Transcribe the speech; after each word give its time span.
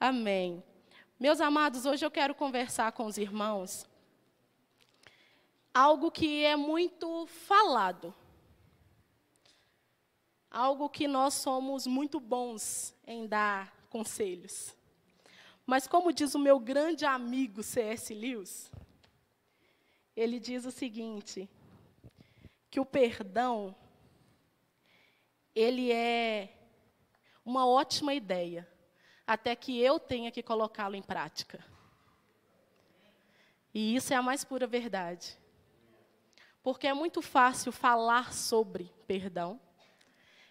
Amém. 0.00 0.62
Meus 1.18 1.40
amados, 1.40 1.84
hoje 1.84 2.06
eu 2.06 2.10
quero 2.10 2.32
conversar 2.32 2.92
com 2.92 3.06
os 3.06 3.18
irmãos 3.18 3.84
algo 5.74 6.08
que 6.10 6.44
é 6.44 6.54
muito 6.54 7.26
falado. 7.26 8.14
Algo 10.48 10.88
que 10.88 11.08
nós 11.08 11.34
somos 11.34 11.84
muito 11.84 12.20
bons 12.20 12.94
em 13.06 13.26
dar 13.26 13.74
conselhos. 13.90 14.72
Mas 15.66 15.88
como 15.88 16.12
diz 16.12 16.32
o 16.34 16.38
meu 16.38 16.60
grande 16.60 17.04
amigo 17.04 17.62
C.S. 17.62 18.14
Lewis, 18.14 18.70
ele 20.16 20.38
diz 20.38 20.64
o 20.64 20.70
seguinte: 20.70 21.50
que 22.70 22.78
o 22.78 22.86
perdão 22.86 23.74
ele 25.54 25.90
é 25.90 26.56
uma 27.44 27.66
ótima 27.66 28.14
ideia, 28.14 28.66
até 29.28 29.54
que 29.54 29.78
eu 29.78 30.00
tenha 30.00 30.30
que 30.30 30.42
colocá-lo 30.42 30.96
em 30.96 31.02
prática. 31.02 31.62
E 33.74 33.94
isso 33.94 34.14
é 34.14 34.16
a 34.16 34.22
mais 34.22 34.42
pura 34.42 34.66
verdade. 34.66 35.38
Porque 36.62 36.86
é 36.86 36.94
muito 36.94 37.20
fácil 37.20 37.70
falar 37.70 38.32
sobre 38.32 38.90
perdão, 39.06 39.60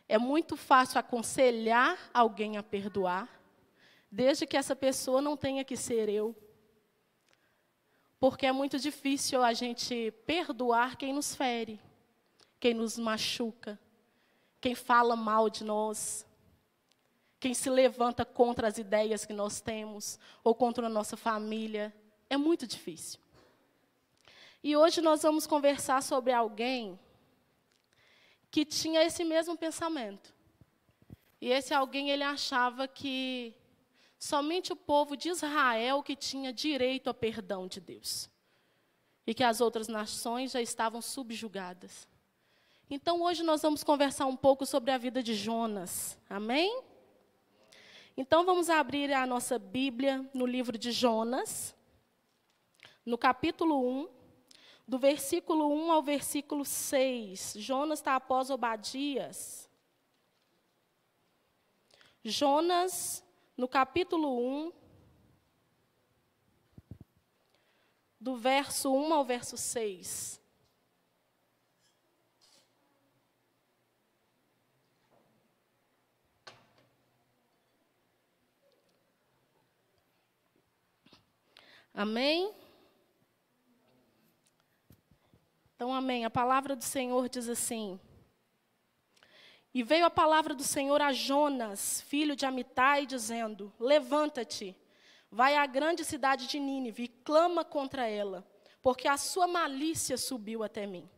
é 0.07 0.19
muito 0.19 0.55
fácil 0.55 0.99
aconselhar 0.99 1.97
alguém 2.13 2.55
a 2.55 2.61
perdoar, 2.61 3.27
desde 4.11 4.45
que 4.45 4.55
essa 4.55 4.75
pessoa 4.75 5.23
não 5.23 5.35
tenha 5.35 5.65
que 5.65 5.75
ser 5.75 6.07
eu. 6.07 6.35
Porque 8.19 8.45
é 8.45 8.51
muito 8.51 8.77
difícil 8.77 9.43
a 9.43 9.53
gente 9.53 10.11
perdoar 10.23 10.97
quem 10.97 11.13
nos 11.13 11.33
fere, 11.33 11.81
quem 12.59 12.75
nos 12.75 12.95
machuca, 12.95 13.79
quem 14.61 14.75
fala 14.75 15.15
mal 15.15 15.49
de 15.49 15.63
nós, 15.63 16.26
quem 17.39 17.53
se 17.53 17.69
levanta 17.69 18.25
contra 18.25 18.67
as 18.67 18.77
ideias 18.77 19.25
que 19.25 19.33
nós 19.33 19.61
temos 19.61 20.19
ou 20.43 20.55
contra 20.55 20.87
a 20.87 20.89
nossa 20.89 21.15
família. 21.15 21.93
É 22.29 22.37
muito 22.37 22.65
difícil. 22.65 23.19
E 24.63 24.75
hoje 24.75 25.01
nós 25.01 25.21
vamos 25.21 25.45
conversar 25.45 26.01
sobre 26.01 26.33
alguém 26.33 26.99
que 28.49 28.65
tinha 28.65 29.03
esse 29.03 29.23
mesmo 29.23 29.55
pensamento. 29.55 30.33
E 31.39 31.49
esse 31.49 31.73
alguém 31.73 32.09
ele 32.09 32.23
achava 32.23 32.87
que 32.87 33.53
somente 34.17 34.73
o 34.73 34.75
povo 34.75 35.15
de 35.15 35.29
Israel 35.29 36.01
que 36.01 36.15
tinha 36.15 36.51
direito 36.51 37.07
ao 37.07 37.13
perdão 37.13 37.67
de 37.67 37.79
Deus. 37.79 38.29
E 39.27 39.33
que 39.33 39.43
as 39.43 39.61
outras 39.61 39.87
nações 39.87 40.51
já 40.51 40.61
estavam 40.61 41.01
subjugadas. 41.01 42.07
Então 42.89 43.21
hoje 43.21 43.43
nós 43.43 43.61
vamos 43.61 43.83
conversar 43.83 44.25
um 44.25 44.35
pouco 44.35 44.65
sobre 44.65 44.89
a 44.89 44.97
vida 44.97 45.21
de 45.21 45.35
Jonas. 45.35 46.17
Amém? 46.29 46.81
Então 48.19 48.43
vamos 48.43 48.67
abrir 48.67 49.13
a 49.13 49.27
nossa 49.27 49.59
Bíblia 49.59 50.27
no 50.33 50.47
livro 50.47 50.75
de 50.75 50.91
Jonas, 50.91 51.75
no 53.05 53.15
capítulo 53.15 53.87
1, 53.87 54.09
do 54.87 54.97
versículo 54.97 55.71
1 55.71 55.91
ao 55.91 56.01
versículo 56.01 56.65
6. 56.65 57.53
Jonas 57.59 57.99
está 57.99 58.15
após 58.15 58.49
Obadias. 58.49 59.69
Jonas, 62.23 63.23
no 63.55 63.67
capítulo 63.67 64.35
1, 64.65 64.73
do 68.19 68.35
verso 68.35 68.91
1 68.91 69.13
ao 69.13 69.23
verso 69.23 69.55
6. 69.55 70.41
Amém? 81.97 82.53
Então, 85.75 85.91
amém. 85.91 86.25
A 86.25 86.29
palavra 86.29 86.75
do 86.75 86.83
Senhor 86.83 87.27
diz 87.27 87.49
assim: 87.49 87.99
E 89.73 89.81
veio 89.81 90.05
a 90.05 90.09
palavra 90.11 90.53
do 90.53 90.63
Senhor 90.63 91.01
a 91.01 91.11
Jonas, 91.11 92.01
filho 92.01 92.35
de 92.35 92.45
Amitai, 92.45 93.07
dizendo: 93.07 93.73
Levanta-te, 93.79 94.77
vai 95.31 95.55
à 95.55 95.65
grande 95.65 96.05
cidade 96.05 96.45
de 96.45 96.59
Nínive 96.59 97.05
e 97.05 97.07
clama 97.07 97.65
contra 97.65 98.07
ela, 98.07 98.47
porque 98.79 99.07
a 99.07 99.17
sua 99.17 99.47
malícia 99.47 100.19
subiu 100.19 100.61
até 100.61 100.85
mim. 100.85 101.09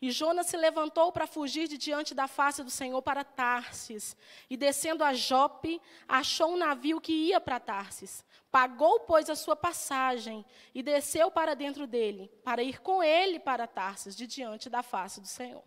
E 0.00 0.10
Jonas 0.10 0.46
se 0.46 0.56
levantou 0.58 1.10
para 1.10 1.26
fugir 1.26 1.68
de 1.68 1.78
diante 1.78 2.14
da 2.14 2.28
face 2.28 2.62
do 2.62 2.70
Senhor 2.70 3.00
para 3.00 3.24
Tarsis. 3.24 4.14
E 4.50 4.56
descendo 4.56 5.02
a 5.02 5.14
Jope, 5.14 5.80
achou 6.06 6.52
um 6.52 6.56
navio 6.56 7.00
que 7.00 7.12
ia 7.12 7.40
para 7.40 7.58
Tarsis. 7.58 8.22
Pagou, 8.50 9.00
pois, 9.00 9.30
a 9.30 9.34
sua 9.34 9.56
passagem 9.56 10.44
e 10.74 10.82
desceu 10.82 11.30
para 11.30 11.54
dentro 11.54 11.86
dele, 11.86 12.30
para 12.44 12.62
ir 12.62 12.80
com 12.80 13.02
ele 13.02 13.40
para 13.40 13.66
Tarsis, 13.66 14.14
de 14.14 14.26
diante 14.26 14.68
da 14.68 14.82
face 14.82 15.20
do 15.20 15.26
Senhor. 15.26 15.64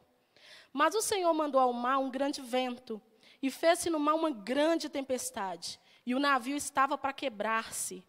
Mas 0.72 0.94
o 0.94 1.02
Senhor 1.02 1.34
mandou 1.34 1.60
ao 1.60 1.74
mar 1.74 1.98
um 1.98 2.12
grande 2.12 2.42
vento, 2.42 3.02
e 3.42 3.50
fez-se 3.50 3.90
no 3.90 4.00
mar 4.00 4.14
uma 4.14 4.30
grande 4.30 4.90
tempestade, 4.90 5.80
e 6.06 6.14
o 6.14 6.20
navio 6.20 6.56
estava 6.56 6.98
para 6.98 7.14
quebrar-se. 7.14 8.04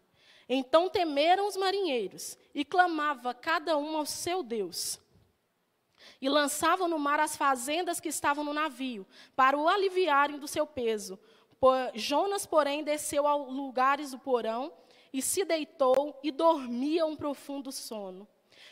Então 0.47 0.89
temeram 0.89 1.47
os 1.47 1.57
marinheiros, 1.57 2.37
e 2.53 2.63
clamava 2.63 3.33
cada 3.33 3.75
um 3.77 3.97
ao 3.97 4.05
seu 4.05 4.43
Deus 4.43 4.99
e 6.21 6.29
lançavam 6.29 6.87
no 6.87 6.99
mar 6.99 7.19
as 7.19 7.35
fazendas 7.35 7.99
que 7.99 8.09
estavam 8.09 8.43
no 8.43 8.53
navio, 8.53 9.05
para 9.35 9.57
o 9.57 9.67
aliviarem 9.67 10.39
do 10.39 10.47
seu 10.47 10.65
peso. 10.65 11.19
Jonas, 11.93 12.45
porém, 12.45 12.83
desceu 12.83 13.27
aos 13.27 13.53
lugares 13.53 14.11
do 14.11 14.19
porão 14.19 14.73
e 15.13 15.21
se 15.21 15.45
deitou 15.45 16.19
e 16.23 16.31
dormia 16.31 17.05
um 17.05 17.15
profundo 17.15 17.71
sono. 17.71 18.27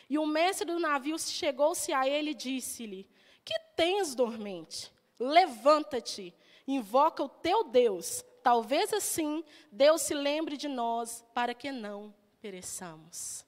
E 0.08 0.18
o 0.18 0.26
mestre 0.26 0.66
do 0.66 0.78
navio 0.78 1.18
chegou-se 1.18 1.92
a 1.92 2.06
ele 2.08 2.30
e 2.30 2.34
disse-lhe: 2.34 3.08
Que 3.44 3.58
tens 3.76 4.14
dormente? 4.14 4.92
Levanta-te, 5.18 6.34
invoca 6.66 7.22
o 7.22 7.28
teu 7.28 7.64
Deus. 7.64 8.24
Talvez 8.42 8.92
assim 8.92 9.44
Deus 9.70 10.02
se 10.02 10.14
lembre 10.14 10.56
de 10.56 10.66
nós 10.66 11.24
para 11.34 11.54
que 11.54 11.70
não 11.70 12.14
pereçamos. 12.40 13.44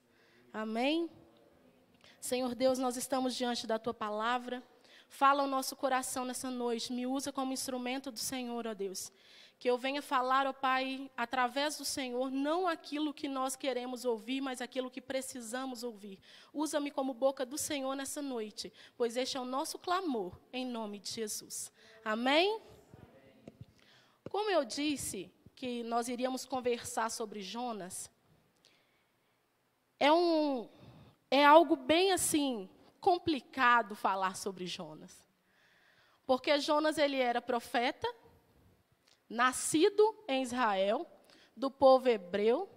Amém? 0.53 1.10
Senhor 2.22 2.55
Deus, 2.55 2.78
nós 2.78 2.97
estamos 2.97 3.34
diante 3.34 3.66
da 3.66 3.81
tua 3.81 3.93
palavra. 3.93 4.62
Fala 5.09 5.43
o 5.43 5.47
nosso 5.49 5.75
coração 5.75 6.25
nessa 6.25 6.49
noite. 6.49 6.93
Me 6.93 7.05
usa 7.05 7.33
como 7.33 7.53
instrumento 7.53 8.12
do 8.12 8.19
Senhor, 8.21 8.65
ó 8.65 8.72
Deus. 8.72 9.10
Que 9.59 9.69
eu 9.69 9.77
venha 9.77 10.00
falar, 10.00 10.47
ó 10.47 10.53
Pai, 10.53 11.10
através 11.16 11.77
do 11.77 11.84
Senhor, 11.84 12.31
não 12.31 12.69
aquilo 12.69 13.12
que 13.12 13.27
nós 13.27 13.56
queremos 13.56 14.05
ouvir, 14.05 14.41
mas 14.41 14.60
aquilo 14.60 14.88
que 14.88 15.00
precisamos 15.00 15.83
ouvir. 15.83 16.21
Usa-me 16.55 16.93
como 16.93 17.12
boca 17.12 17.44
do 17.44 17.59
Senhor 17.59 17.97
nessa 17.97 18.22
noite, 18.22 18.72
pois 18.97 19.16
este 19.16 19.37
é 19.37 19.41
o 19.41 19.44
nosso 19.44 19.77
clamor, 19.77 20.39
em 20.53 20.65
nome 20.65 21.00
de 21.00 21.10
Jesus. 21.10 21.72
Amém? 22.04 22.60
Como 24.31 24.49
eu 24.49 24.65
disse 24.65 25.28
que 25.56 25.83
nós 25.83 26.06
iríamos 26.06 26.44
conversar 26.44 27.10
sobre 27.10 27.43
Jonas, 27.43 28.09
é 29.99 30.12
um, 30.12 30.69
é 31.32 31.43
algo 31.43 31.76
bem 31.76 32.12
assim 32.12 32.69
complicado 33.00 33.97
falar 33.97 34.37
sobre 34.37 34.66
Jonas. 34.66 35.26
Porque 36.26 36.60
Jonas 36.60 36.98
ele 36.98 37.16
era 37.16 37.41
profeta, 37.41 38.06
nascido 39.31 40.15
em 40.28 40.42
Israel, 40.42 41.10
do 41.56 41.71
povo 41.71 42.06
hebreu. 42.06 42.69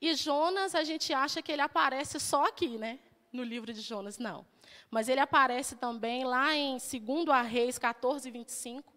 E 0.00 0.14
Jonas, 0.14 0.76
a 0.76 0.84
gente 0.84 1.12
acha 1.12 1.42
que 1.42 1.50
ele 1.50 1.62
aparece 1.62 2.20
só 2.20 2.46
aqui, 2.46 2.78
né? 2.78 3.00
No 3.32 3.42
livro 3.42 3.72
de 3.72 3.80
Jonas, 3.80 4.16
não. 4.16 4.46
Mas 4.88 5.08
ele 5.08 5.20
aparece 5.20 5.74
também 5.74 6.22
lá 6.22 6.54
em 6.54 6.78
2 6.78 7.28
a 7.28 7.42
Reis 7.42 7.76
14, 7.76 8.30
25, 8.30 8.94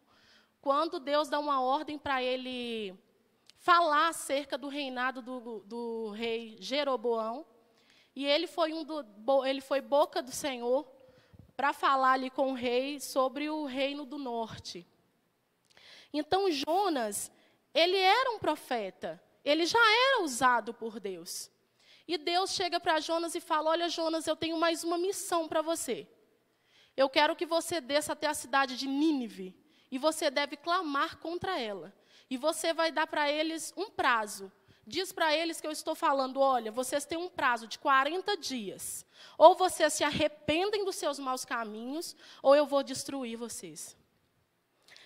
quando 0.61 0.99
Deus 0.99 1.29
dá 1.29 1.39
uma 1.39 1.61
ordem 1.61 1.97
para 1.97 2.21
ele 2.21 2.95
falar 3.57 4.09
acerca 4.09 4.55
do 4.55 4.67
reinado 4.67 5.19
do, 5.19 5.61
do 5.61 6.11
rei 6.11 6.57
Jeroboão. 6.59 7.43
E 8.15 8.25
ele 8.25 8.47
foi, 8.47 8.73
um 8.73 8.83
do, 8.83 9.45
ele 9.45 9.61
foi 9.61 9.81
boca 9.81 10.21
do 10.21 10.31
Senhor 10.31 10.87
para 11.55 11.73
falar 11.73 12.13
ali 12.13 12.29
com 12.29 12.51
o 12.51 12.55
rei 12.55 12.99
sobre 12.99 13.49
o 13.49 13.65
reino 13.65 14.05
do 14.05 14.17
norte. 14.17 14.85
Então 16.13 16.51
Jonas, 16.51 17.31
ele 17.73 17.97
era 17.97 18.31
um 18.31 18.39
profeta, 18.39 19.21
ele 19.43 19.65
já 19.65 19.79
era 19.79 20.23
usado 20.23 20.73
por 20.73 20.99
Deus. 20.99 21.49
E 22.07 22.17
Deus 22.17 22.51
chega 22.51 22.79
para 22.79 22.99
Jonas 22.99 23.33
e 23.33 23.39
fala: 23.39 23.71
Olha, 23.71 23.89
Jonas, 23.89 24.27
eu 24.27 24.35
tenho 24.35 24.57
mais 24.57 24.83
uma 24.83 24.97
missão 24.97 25.47
para 25.47 25.61
você. 25.61 26.07
Eu 26.95 27.09
quero 27.09 27.35
que 27.35 27.45
você 27.45 27.81
desça 27.81 28.13
até 28.13 28.27
a 28.27 28.33
cidade 28.33 28.77
de 28.77 28.87
Nínive 28.87 29.55
e 29.89 29.97
você 29.97 30.29
deve 30.29 30.55
clamar 30.57 31.17
contra 31.17 31.59
ela. 31.59 31.93
E 32.29 32.37
você 32.37 32.73
vai 32.73 32.91
dar 32.91 33.07
para 33.07 33.31
eles 33.31 33.73
um 33.75 33.89
prazo 33.89 34.51
Diz 34.85 35.13
para 35.13 35.35
eles 35.35 35.61
que 35.61 35.67
eu 35.67 35.71
estou 35.71 35.95
falando: 35.95 36.39
olha, 36.39 36.71
vocês 36.71 37.05
têm 37.05 37.17
um 37.17 37.29
prazo 37.29 37.67
de 37.67 37.79
40 37.79 38.35
dias. 38.37 39.05
Ou 39.37 39.55
vocês 39.55 39.93
se 39.93 40.03
arrependem 40.03 40.83
dos 40.83 40.95
seus 40.95 41.17
maus 41.17 41.45
caminhos, 41.45 42.15
ou 42.41 42.55
eu 42.55 42.65
vou 42.65 42.83
destruir 42.83 43.37
vocês. 43.37 43.97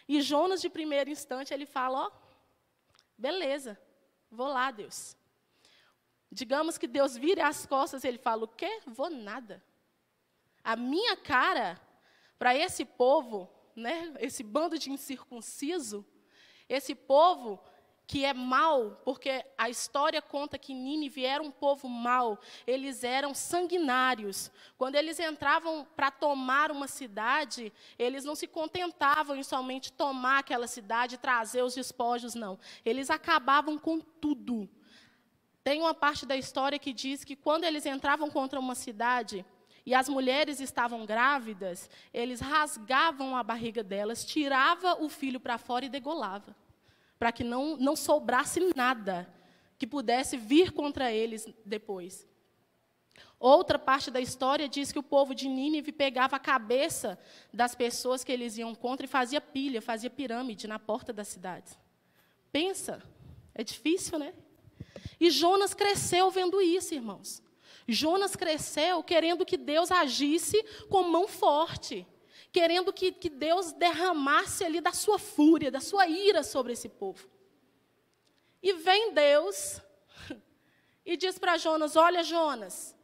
E 0.08 0.22
Jonas, 0.22 0.62
de 0.62 0.70
primeiro 0.70 1.10
instante, 1.10 1.54
ele 1.54 1.66
fala: 1.66 2.08
ó, 2.08 2.12
Beleza, 3.18 3.80
vou 4.30 4.48
lá, 4.48 4.70
Deus. 4.70 5.18
Digamos 6.32 6.78
que 6.78 6.88
Deus 6.88 7.18
vire 7.18 7.42
as 7.42 7.66
costas 7.66 8.04
ele 8.04 8.18
fala: 8.18 8.44
O 8.44 8.48
quê? 8.48 8.82
Vou 8.86 9.10
nada. 9.10 9.64
A 10.64 10.76
minha 10.76 11.16
cara 11.16 11.82
para 12.38 12.56
esse 12.56 12.86
povo, 12.86 13.50
né, 13.76 14.14
esse 14.20 14.44
bando 14.44 14.78
de 14.78 14.92
incircunciso, 14.92 16.06
esse 16.70 16.94
povo 16.94 17.60
que 18.07 18.24
é 18.24 18.33
mau, 18.33 19.01
porque 19.04 19.45
a 19.57 19.69
história 19.69 20.21
conta 20.21 20.57
que 20.57 20.74
Nínive 20.74 21.25
era 21.25 21.44
um 21.44 21.51
povo 21.51 21.89
mau, 21.89 22.39
eles 22.65 23.04
eram 23.04 23.36
sanguinários. 23.36 24.50
Quando 24.77 24.95
eles 24.95 25.19
entravam 25.19 25.86
para 25.94 26.09
tomar 26.09 26.71
uma 26.71 26.88
cidade, 26.88 27.71
eles 28.00 28.24
não 28.24 28.33
se 28.33 28.48
contentavam 28.48 29.36
em 29.36 29.44
somente 29.44 29.92
tomar 29.92 30.39
aquela 30.39 30.68
cidade 30.68 31.15
e 31.15 31.18
trazer 31.18 31.62
os 31.62 31.75
despojos, 31.75 32.33
não. 32.33 32.57
Eles 32.86 33.09
acabavam 33.09 33.77
com 33.77 34.00
tudo. 34.00 34.69
Tem 35.62 35.81
uma 35.81 35.94
parte 35.94 36.25
da 36.25 36.38
história 36.38 36.80
que 36.80 36.94
diz 36.94 37.25
que 37.25 37.36
quando 37.36 37.65
eles 37.65 37.86
entravam 37.86 38.31
contra 38.31 38.57
uma 38.57 38.74
cidade, 38.74 39.45
e 39.86 39.94
as 39.94 40.07
mulheres 40.07 40.62
estavam 40.62 41.06
grávidas, 41.06 41.89
eles 42.13 42.39
rasgavam 42.39 43.36
a 43.36 43.44
barriga 43.44 43.83
delas, 43.83 44.24
tirava 44.24 45.01
o 45.01 45.09
filho 45.09 45.39
para 45.42 45.57
fora 45.57 45.86
e 45.86 45.89
degolava 45.89 46.56
para 47.18 47.31
que 47.31 47.44
não, 47.44 47.78
não 47.78 47.96
sobrasse 47.96 48.60
nada 48.75 49.28
que 49.78 49.86
pudesse 49.86 50.38
vir 50.38 50.72
contra 50.72 51.12
eles 51.12 51.48
depois. 51.66 52.28
Outra 53.40 53.78
parte 53.78 54.10
da 54.10 54.19
história 54.19 54.68
diz 54.68 54.92
que 54.92 54.98
o 54.98 55.04
povo 55.04 55.36
de 55.36 55.48
Nínive 55.48 55.92
pegava 55.92 56.36
a 56.36 56.40
cabeça 56.40 57.19
das 57.54 57.75
pessoas 57.75 58.24
que 58.24 58.31
eles 58.31 58.58
iam 58.58 58.74
contra 58.74 59.06
e 59.06 59.10
fazia 59.10 59.40
pilha, 59.40 59.81
fazia 59.81 60.10
pirâmide 60.10 60.68
na 60.68 60.80
porta 60.80 61.14
da 61.14 61.24
cidade. 61.24 61.78
Pensa, 62.52 63.02
é 63.54 63.64
difícil, 63.64 64.18
né? 64.18 64.34
E 65.19 65.30
Jonas 65.30 65.74
cresceu 65.74 66.31
vendo 66.31 66.60
isso, 66.62 66.96
irmãos. 66.96 67.44
Jonas 67.88 68.36
cresceu 68.36 69.04
querendo 69.04 69.46
que 69.46 69.58
Deus 69.58 69.92
agisse 69.92 70.62
com 70.90 71.04
mão 71.04 71.28
forte 71.28 72.06
querendo 72.52 72.92
que, 72.94 73.12
que 73.12 73.30
Deus 73.30 73.72
derramasse 73.74 74.64
ali 74.64 74.82
da 74.82 74.92
sua 74.92 75.20
fúria, 75.20 75.72
da 75.72 75.80
sua 75.80 76.08
ira 76.08 76.44
sobre 76.44 76.74
esse 76.74 76.90
povo. 76.90 77.30
E 78.62 78.74
vem 78.74 79.14
Deus 79.14 79.82
e 81.06 81.16
diz 81.16 81.38
para 81.38 81.58
Jonas: 81.58 81.96
Olha, 81.96 82.24
Jonas, 82.24 82.96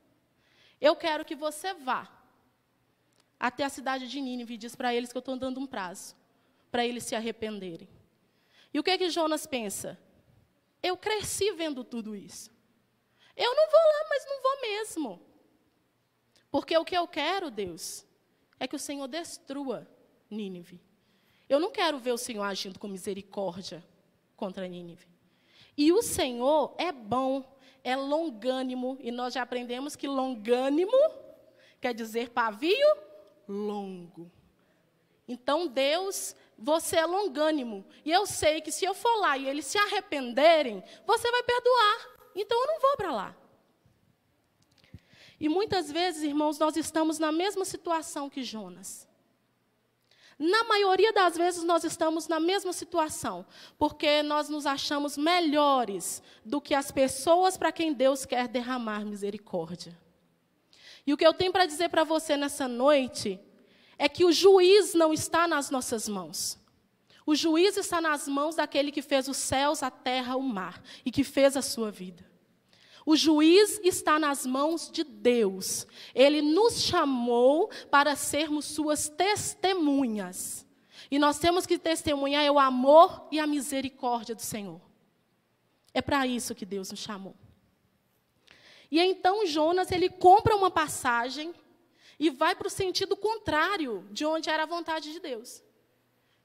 eu 0.81 0.95
quero 0.95 1.25
que 1.25 1.35
você 1.35 1.73
vá 1.73 2.09
até 3.39 3.63
a 3.63 3.69
cidade 3.69 4.07
de 4.07 4.21
Nínive 4.21 4.53
e 4.53 4.57
diz 4.57 4.75
para 4.75 4.93
eles 4.93 5.11
que 5.11 5.17
eu 5.17 5.19
estou 5.19 5.37
dando 5.37 5.59
um 5.59 5.67
prazo 5.67 6.15
para 6.71 6.85
eles 6.85 7.03
se 7.03 7.15
arrependerem. 7.15 7.87
E 8.73 8.79
o 8.79 8.83
que 8.83 8.91
é 8.91 8.97
que 8.97 9.09
Jonas 9.09 9.45
pensa? 9.45 9.99
Eu 10.81 10.97
cresci 10.97 11.51
vendo 11.51 11.83
tudo 11.83 12.15
isso. 12.15 12.51
Eu 13.35 13.55
não 13.55 13.69
vou 13.69 13.79
lá, 13.79 14.07
mas 14.09 14.25
não 14.25 14.41
vou 14.41 14.61
mesmo. 14.61 15.33
Porque 16.49 16.75
o 16.77 16.83
que 16.83 16.97
eu 16.97 17.07
quero, 17.07 17.51
Deus, 17.51 18.05
é 18.63 18.67
que 18.67 18.77
o 18.77 18.79
Senhor 18.79 19.09
destrua 19.09 19.85
Nínive. 20.31 20.79
Eu 21.49 21.59
não 21.59 21.69
quero 21.69 21.99
ver 21.99 22.13
o 22.13 22.17
Senhor 22.17 22.43
agindo 22.43 22.79
com 22.79 22.87
misericórdia 22.87 23.83
contra 24.37 24.65
Nínive. 24.69 25.05
E 25.75 25.91
o 25.91 26.01
Senhor 26.01 26.73
é 26.77 26.89
bom, 26.89 27.43
é 27.83 27.93
longânimo, 27.93 28.97
e 29.01 29.11
nós 29.11 29.33
já 29.33 29.41
aprendemos 29.41 29.97
que 29.97 30.07
longânimo 30.07 30.97
quer 31.81 31.93
dizer 31.93 32.29
pavio 32.29 32.87
longo. 33.45 34.31
Então, 35.27 35.67
Deus, 35.67 36.33
você 36.57 36.95
é 36.95 37.05
longânimo. 37.05 37.85
E 38.05 38.11
eu 38.13 38.25
sei 38.25 38.61
que 38.61 38.71
se 38.71 38.85
eu 38.85 38.93
for 38.93 39.19
lá 39.19 39.37
e 39.37 39.45
eles 39.45 39.65
se 39.65 39.77
arrependerem, 39.77 40.81
você 41.05 41.29
vai 41.29 41.43
perdoar. 41.43 42.29
Então, 42.33 42.57
eu 42.61 42.67
não 42.67 42.79
vou 42.79 42.95
para 42.95 43.11
lá. 43.11 43.42
E 45.39 45.49
muitas 45.49 45.91
vezes, 45.91 46.23
irmãos, 46.23 46.57
nós 46.59 46.77
estamos 46.77 47.19
na 47.19 47.31
mesma 47.31 47.65
situação 47.65 48.29
que 48.29 48.43
Jonas. 48.43 49.07
Na 50.37 50.63
maioria 50.63 51.13
das 51.13 51.37
vezes, 51.37 51.63
nós 51.63 51.83
estamos 51.83 52.27
na 52.27 52.39
mesma 52.39 52.73
situação, 52.73 53.45
porque 53.77 54.23
nós 54.23 54.49
nos 54.49 54.65
achamos 54.65 55.17
melhores 55.17 56.23
do 56.43 56.59
que 56.59 56.73
as 56.73 56.91
pessoas 56.91 57.55
para 57.55 57.71
quem 57.71 57.93
Deus 57.93 58.25
quer 58.25 58.47
derramar 58.47 59.05
misericórdia. 59.05 59.97
E 61.05 61.13
o 61.13 61.17
que 61.17 61.25
eu 61.25 61.33
tenho 61.33 61.51
para 61.51 61.65
dizer 61.65 61.89
para 61.89 62.03
você 62.03 62.35
nessa 62.35 62.67
noite 62.67 63.39
é 63.97 64.09
que 64.09 64.25
o 64.25 64.31
juiz 64.31 64.93
não 64.93 65.13
está 65.13 65.47
nas 65.47 65.69
nossas 65.69 66.07
mãos. 66.07 66.57
O 67.25 67.35
juiz 67.35 67.77
está 67.77 68.01
nas 68.01 68.27
mãos 68.27 68.55
daquele 68.55 68.91
que 68.91 69.01
fez 69.01 69.27
os 69.27 69.37
céus, 69.37 69.83
a 69.83 69.91
terra, 69.91 70.35
o 70.35 70.41
mar 70.41 70.81
e 71.05 71.11
que 71.11 71.23
fez 71.23 71.55
a 71.55 71.61
sua 71.61 71.91
vida. 71.91 72.32
O 73.05 73.15
juiz 73.15 73.79
está 73.83 74.17
nas 74.17 74.45
mãos 74.45 74.89
de 74.89 75.03
Deus. 75.03 75.85
Ele 76.15 76.41
nos 76.41 76.81
chamou 76.81 77.69
para 77.91 78.15
sermos 78.15 78.65
suas 78.65 79.09
testemunhas. 79.09 80.65
E 81.11 81.19
nós 81.19 81.37
temos 81.37 81.65
que 81.65 81.77
testemunhar 81.77 82.49
o 82.51 82.59
amor 82.59 83.27
e 83.31 83.39
a 83.39 83.47
misericórdia 83.47 84.33
do 84.33 84.41
Senhor. 84.41 84.81
É 85.93 86.01
para 86.01 86.25
isso 86.25 86.55
que 86.55 86.65
Deus 86.65 86.89
nos 86.91 87.01
chamou. 87.01 87.35
E 88.89 88.99
então 88.99 89.45
Jonas, 89.45 89.91
ele 89.91 90.09
compra 90.09 90.55
uma 90.55 90.71
passagem 90.71 91.53
e 92.19 92.29
vai 92.29 92.55
para 92.55 92.67
o 92.67 92.71
sentido 92.71 93.17
contrário 93.17 94.07
de 94.11 94.25
onde 94.25 94.49
era 94.49 94.63
a 94.63 94.67
vontade 94.67 95.11
de 95.11 95.19
Deus. 95.19 95.63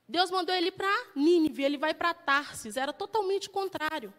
Deus 0.08 0.30
mandou 0.30 0.54
ele 0.54 0.70
para 0.70 0.88
Nínive, 1.14 1.62
ele 1.62 1.76
vai 1.76 1.92
para 1.92 2.14
Tarsis, 2.14 2.76
era 2.76 2.92
totalmente 2.92 3.50
contrário. 3.50 4.12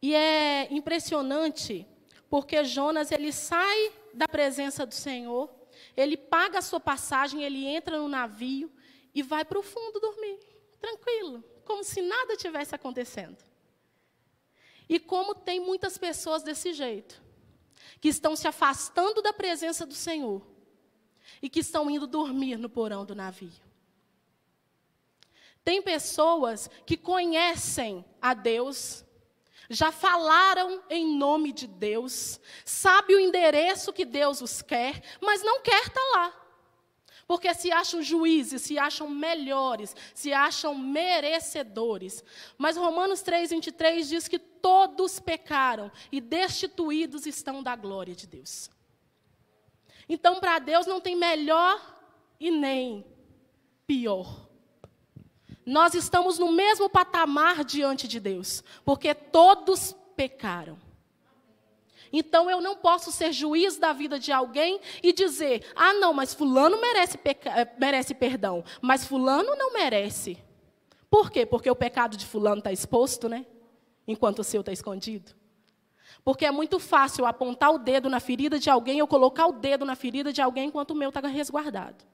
E 0.00 0.14
é 0.14 0.72
impressionante, 0.72 1.86
porque 2.30 2.64
Jonas 2.64 3.10
ele 3.10 3.32
sai 3.32 3.92
da 4.14 4.28
presença 4.28 4.86
do 4.86 4.94
Senhor, 4.94 5.50
ele 5.96 6.16
paga 6.16 6.58
a 6.58 6.62
sua 6.62 6.80
passagem, 6.80 7.42
ele 7.42 7.66
entra 7.66 7.98
no 7.98 8.08
navio 8.08 8.70
e 9.14 9.22
vai 9.22 9.44
para 9.44 9.58
o 9.58 9.62
fundo 9.62 10.00
dormir, 10.00 10.38
tranquilo, 10.80 11.42
como 11.64 11.82
se 11.82 12.00
nada 12.00 12.36
tivesse 12.36 12.74
acontecendo. 12.74 13.36
E 14.88 14.98
como 14.98 15.34
tem 15.34 15.60
muitas 15.60 15.98
pessoas 15.98 16.42
desse 16.42 16.72
jeito, 16.72 17.20
que 18.00 18.08
estão 18.08 18.36
se 18.36 18.46
afastando 18.46 19.20
da 19.20 19.32
presença 19.32 19.84
do 19.84 19.94
Senhor 19.94 20.46
e 21.42 21.48
que 21.48 21.60
estão 21.60 21.90
indo 21.90 22.06
dormir 22.06 22.56
no 22.56 22.68
porão 22.68 23.04
do 23.04 23.14
navio. 23.14 23.52
Tem 25.64 25.82
pessoas 25.82 26.70
que 26.86 26.96
conhecem 26.96 28.04
a 28.22 28.32
Deus, 28.32 29.04
já 29.70 29.92
falaram 29.92 30.82
em 30.88 31.16
nome 31.16 31.52
de 31.52 31.66
Deus, 31.66 32.40
sabe 32.64 33.14
o 33.14 33.20
endereço 33.20 33.92
que 33.92 34.04
Deus 34.04 34.40
os 34.40 34.62
quer, 34.62 35.02
mas 35.20 35.42
não 35.42 35.60
quer 35.60 35.82
estar 35.82 36.00
tá 36.00 36.18
lá. 36.18 36.44
Porque 37.26 37.52
se 37.52 37.70
acham 37.70 38.02
juízes, 38.02 38.62
se 38.62 38.78
acham 38.78 39.06
melhores, 39.10 39.94
se 40.14 40.32
acham 40.32 40.74
merecedores. 40.74 42.24
Mas 42.56 42.78
Romanos 42.78 43.20
3, 43.20 43.50
23 43.50 44.08
diz 44.08 44.26
que 44.26 44.38
todos 44.38 45.20
pecaram 45.20 45.92
e 46.10 46.22
destituídos 46.22 47.26
estão 47.26 47.62
da 47.62 47.76
glória 47.76 48.14
de 48.14 48.26
Deus. 48.26 48.70
Então, 50.08 50.40
para 50.40 50.58
Deus 50.58 50.86
não 50.86 51.02
tem 51.02 51.14
melhor 51.14 51.78
e 52.40 52.50
nem 52.50 53.04
pior. 53.86 54.47
Nós 55.68 55.92
estamos 55.92 56.38
no 56.38 56.50
mesmo 56.50 56.88
patamar 56.88 57.62
diante 57.62 58.08
de 58.08 58.18
Deus, 58.18 58.64
porque 58.86 59.14
todos 59.14 59.94
pecaram. 60.16 60.78
Então 62.10 62.48
eu 62.48 62.58
não 62.62 62.74
posso 62.74 63.12
ser 63.12 63.32
juiz 63.32 63.76
da 63.76 63.92
vida 63.92 64.18
de 64.18 64.32
alguém 64.32 64.80
e 65.02 65.12
dizer: 65.12 65.70
ah, 65.76 65.92
não, 65.92 66.14
mas 66.14 66.32
Fulano 66.32 66.80
merece, 66.80 67.18
eh, 67.22 67.68
merece 67.78 68.14
perdão, 68.14 68.64
mas 68.80 69.04
Fulano 69.04 69.54
não 69.56 69.74
merece. 69.74 70.42
Por 71.10 71.30
quê? 71.30 71.44
Porque 71.44 71.70
o 71.70 71.76
pecado 71.76 72.16
de 72.16 72.24
Fulano 72.24 72.60
está 72.60 72.72
exposto, 72.72 73.28
né? 73.28 73.44
Enquanto 74.06 74.38
o 74.38 74.44
seu 74.44 74.60
está 74.60 74.72
escondido. 74.72 75.32
Porque 76.24 76.46
é 76.46 76.50
muito 76.50 76.78
fácil 76.78 77.26
apontar 77.26 77.74
o 77.74 77.78
dedo 77.78 78.08
na 78.08 78.20
ferida 78.20 78.58
de 78.58 78.70
alguém 78.70 79.02
ou 79.02 79.06
colocar 79.06 79.46
o 79.46 79.52
dedo 79.52 79.84
na 79.84 79.94
ferida 79.94 80.32
de 80.32 80.40
alguém 80.40 80.68
enquanto 80.68 80.92
o 80.92 80.96
meu 80.96 81.10
está 81.10 81.20
resguardado. 81.20 82.06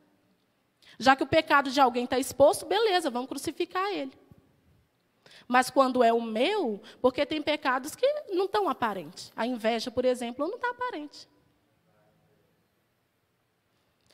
Já 0.98 1.16
que 1.16 1.22
o 1.22 1.26
pecado 1.26 1.70
de 1.70 1.80
alguém 1.80 2.04
está 2.04 2.18
exposto, 2.18 2.66
beleza, 2.66 3.10
vamos 3.10 3.28
crucificar 3.28 3.90
ele. 3.90 4.12
Mas 5.46 5.70
quando 5.70 6.02
é 6.02 6.12
o 6.12 6.22
meu, 6.22 6.80
porque 7.00 7.26
tem 7.26 7.42
pecados 7.42 7.94
que 7.94 8.06
não 8.30 8.46
estão 8.46 8.68
aparentes. 8.68 9.32
A 9.36 9.46
inveja, 9.46 9.90
por 9.90 10.04
exemplo, 10.04 10.46
não 10.46 10.56
está 10.56 10.70
aparente. 10.70 11.28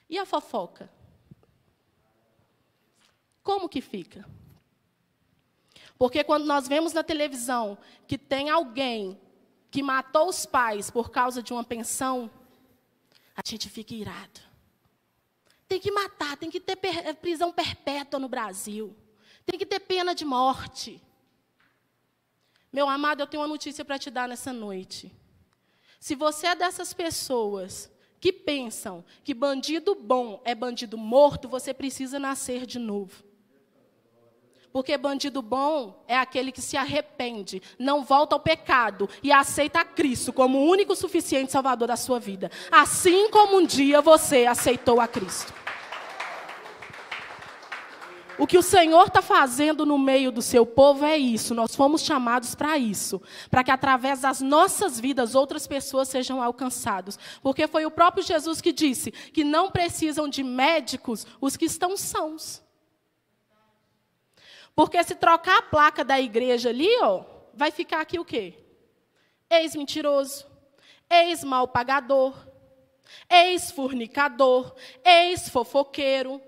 E 0.08 0.18
a 0.18 0.26
fofoca? 0.26 0.90
Como 3.42 3.68
que 3.68 3.80
fica? 3.80 4.28
Porque 5.96 6.24
quando 6.24 6.46
nós 6.46 6.66
vemos 6.66 6.92
na 6.92 7.02
televisão 7.02 7.78
que 8.06 8.18
tem 8.18 8.48
alguém 8.48 9.20
que 9.70 9.82
matou 9.82 10.28
os 10.28 10.44
pais 10.44 10.90
por 10.90 11.10
causa 11.10 11.42
de 11.42 11.52
uma 11.52 11.62
pensão, 11.62 12.30
a 13.36 13.40
gente 13.44 13.68
fica 13.68 13.94
irado. 13.94 14.49
Tem 15.70 15.78
que 15.78 15.92
matar, 15.92 16.36
tem 16.36 16.50
que 16.50 16.58
ter 16.58 16.74
per 16.74 17.14
prisão 17.14 17.52
perpétua 17.52 18.18
no 18.18 18.28
Brasil. 18.28 18.92
Tem 19.46 19.56
que 19.56 19.64
ter 19.64 19.78
pena 19.78 20.12
de 20.12 20.24
morte. 20.24 21.00
Meu 22.72 22.88
amado, 22.88 23.20
eu 23.20 23.26
tenho 23.28 23.40
uma 23.40 23.48
notícia 23.48 23.84
para 23.84 23.96
te 23.96 24.10
dar 24.10 24.28
nessa 24.28 24.52
noite. 24.52 25.12
Se 26.00 26.16
você 26.16 26.48
é 26.48 26.56
dessas 26.56 26.92
pessoas 26.92 27.88
que 28.18 28.32
pensam 28.32 29.04
que 29.22 29.32
bandido 29.32 29.94
bom 29.94 30.42
é 30.44 30.56
bandido 30.56 30.98
morto, 30.98 31.48
você 31.48 31.72
precisa 31.72 32.18
nascer 32.18 32.66
de 32.66 32.80
novo. 32.80 33.22
Porque 34.72 34.96
bandido 34.96 35.42
bom 35.42 36.04
é 36.06 36.16
aquele 36.16 36.52
que 36.52 36.62
se 36.62 36.76
arrepende, 36.76 37.60
não 37.78 38.04
volta 38.04 38.36
ao 38.36 38.40
pecado 38.40 39.08
e 39.22 39.32
aceita 39.32 39.84
Cristo 39.84 40.32
como 40.32 40.58
o 40.58 40.70
único 40.70 40.94
suficiente 40.94 41.50
salvador 41.50 41.88
da 41.88 41.96
sua 41.96 42.20
vida. 42.20 42.50
Assim 42.70 43.28
como 43.30 43.58
um 43.58 43.66
dia 43.66 44.00
você 44.00 44.46
aceitou 44.46 45.00
a 45.00 45.08
Cristo. 45.08 45.52
O 48.40 48.46
que 48.46 48.56
o 48.56 48.62
Senhor 48.62 49.06
está 49.06 49.20
fazendo 49.20 49.84
no 49.84 49.98
meio 49.98 50.32
do 50.32 50.40
seu 50.40 50.64
povo 50.64 51.04
é 51.04 51.14
isso. 51.18 51.54
Nós 51.54 51.74
fomos 51.74 52.00
chamados 52.00 52.54
para 52.54 52.78
isso. 52.78 53.20
Para 53.50 53.62
que 53.62 53.70
através 53.70 54.20
das 54.22 54.40
nossas 54.40 54.98
vidas 54.98 55.34
outras 55.34 55.66
pessoas 55.66 56.08
sejam 56.08 56.42
alcançadas. 56.42 57.18
Porque 57.42 57.66
foi 57.66 57.84
o 57.84 57.90
próprio 57.90 58.24
Jesus 58.24 58.62
que 58.62 58.72
disse 58.72 59.10
que 59.10 59.44
não 59.44 59.70
precisam 59.70 60.26
de 60.26 60.42
médicos 60.42 61.26
os 61.38 61.54
que 61.54 61.66
estão 61.66 61.98
sãos. 61.98 62.62
Porque 64.80 65.04
se 65.04 65.14
trocar 65.14 65.58
a 65.58 65.62
placa 65.62 66.02
da 66.02 66.18
igreja 66.18 66.70
ali, 66.70 66.88
ó, 67.02 67.22
vai 67.52 67.70
ficar 67.70 68.00
aqui 68.00 68.18
o 68.18 68.24
quê? 68.24 68.54
Ex-mentiroso, 69.50 70.46
ex-mal 71.10 71.68
pagador, 71.68 72.34
ex-fornicador, 73.28 74.74
ex-fofoqueiro, 75.04 76.40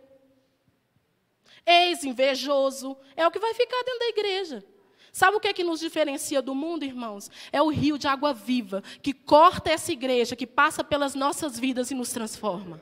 ex-invejoso. 1.66 2.96
É 3.14 3.26
o 3.26 3.30
que 3.30 3.38
vai 3.38 3.52
ficar 3.52 3.82
dentro 3.84 3.98
da 3.98 4.08
igreja. 4.08 4.64
Sabe 5.12 5.36
o 5.36 5.40
que 5.40 5.48
é 5.48 5.52
que 5.52 5.62
nos 5.62 5.80
diferencia 5.80 6.40
do 6.40 6.54
mundo, 6.54 6.86
irmãos? 6.86 7.30
É 7.52 7.60
o 7.60 7.68
rio 7.68 7.98
de 7.98 8.08
água 8.08 8.32
viva 8.32 8.82
que 9.02 9.12
corta 9.12 9.70
essa 9.70 9.92
igreja, 9.92 10.34
que 10.34 10.46
passa 10.46 10.82
pelas 10.82 11.14
nossas 11.14 11.58
vidas 11.58 11.90
e 11.90 11.94
nos 11.94 12.08
transforma. 12.08 12.80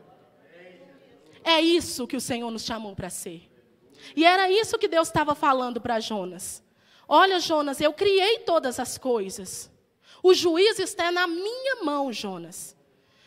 É 1.42 1.61
isso 1.61 2.07
que 2.07 2.16
o 2.16 2.21
Senhor 2.21 2.52
nos 2.52 2.62
chamou 2.62 2.95
para 2.95 3.11
ser. 3.11 3.50
E 4.16 4.25
era 4.25 4.50
isso 4.50 4.78
que 4.78 4.88
Deus 4.88 5.09
estava 5.09 5.35
falando 5.35 5.80
para 5.80 6.00
Jonas. 6.00 6.62
Olha, 7.09 7.40
Jonas, 7.40 7.80
eu 7.80 7.92
criei 7.92 8.40
todas 8.40 8.78
as 8.78 8.97
coisas. 8.97 9.71
O 10.23 10.35
juízo 10.35 10.83
está 10.83 11.11
na 11.11 11.26
minha 11.26 11.83
mão, 11.83 12.12
Jonas. 12.12 12.76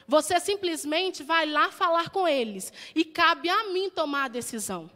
Você 0.07 0.39
simplesmente 0.39 1.23
vai 1.23 1.45
lá 1.45 1.71
falar 1.71 2.09
com 2.09 2.27
eles. 2.27 2.71
E 2.95 3.03
cabe 3.03 3.49
a 3.49 3.65
mim 3.65 3.89
tomar 3.89 4.25
a 4.25 4.29
decisão. 4.29 4.89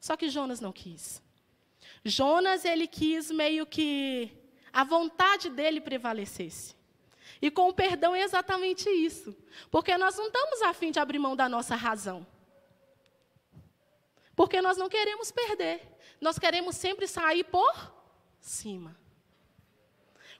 Só 0.00 0.16
que 0.16 0.28
Jonas 0.28 0.60
não 0.60 0.72
quis. 0.72 1.22
Jonas, 2.04 2.64
ele 2.64 2.86
quis 2.86 3.30
meio 3.30 3.66
que 3.66 4.30
a 4.72 4.84
vontade 4.84 5.50
dele 5.50 5.80
prevalecesse. 5.80 6.76
E 7.40 7.50
com 7.50 7.68
o 7.68 7.74
perdão 7.74 8.14
é 8.14 8.22
exatamente 8.22 8.88
isso. 8.88 9.36
Porque 9.70 9.96
nós 9.96 10.16
não 10.16 10.26
estamos 10.26 10.62
afim 10.62 10.90
de 10.90 10.98
abrir 10.98 11.18
mão 11.18 11.36
da 11.36 11.48
nossa 11.48 11.74
razão. 11.74 12.26
Porque 14.38 14.62
nós 14.62 14.76
não 14.78 14.88
queremos 14.88 15.32
perder. 15.32 15.80
Nós 16.20 16.38
queremos 16.38 16.76
sempre 16.76 17.08
sair 17.08 17.42
por 17.42 17.92
cima. 18.38 18.96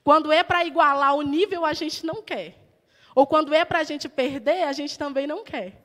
Quando 0.05 0.31
é 0.31 0.45
para 0.45 0.65
igualar 0.65 1.17
o 1.17 1.23
nível, 1.23 1.65
a 1.65 1.73
gente 1.73 2.07
não 2.07 2.23
quer. 2.23 2.57
Ou 3.13 3.27
quando 3.27 3.53
é 3.53 3.65
para 3.65 3.81
a 3.81 3.83
gente 3.83 4.09
perder, 4.09 4.63
a 4.63 4.73
gente 4.73 4.97
também 4.97 5.27
não 5.27 5.43
quer. 5.43 5.85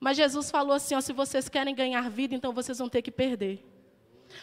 Mas 0.00 0.16
Jesus 0.16 0.50
falou 0.50 0.72
assim: 0.72 0.96
ó, 0.96 1.00
se 1.00 1.12
vocês 1.12 1.48
querem 1.48 1.72
ganhar 1.72 2.10
vida, 2.10 2.34
então 2.34 2.52
vocês 2.52 2.78
vão 2.78 2.88
ter 2.88 3.00
que 3.00 3.12
perder. 3.12 3.64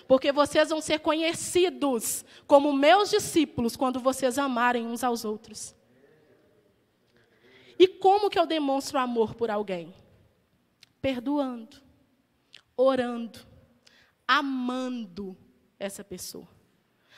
Porque 0.07 0.31
vocês 0.31 0.69
vão 0.69 0.79
ser 0.79 0.99
conhecidos 0.99 2.23
como 2.47 2.71
meus 2.71 3.09
discípulos 3.09 3.75
quando 3.75 3.99
vocês 3.99 4.39
amarem 4.39 4.87
uns 4.87 5.03
aos 5.03 5.25
outros. 5.25 5.75
E 7.77 7.85
como 7.85 8.29
que 8.29 8.39
eu 8.39 8.45
demonstro 8.45 8.97
amor 8.97 9.35
por 9.35 9.51
alguém? 9.51 9.93
Perdoando 11.01 11.83
orando, 12.77 13.39
amando 14.27 15.37
essa 15.79 16.03
pessoa. 16.03 16.47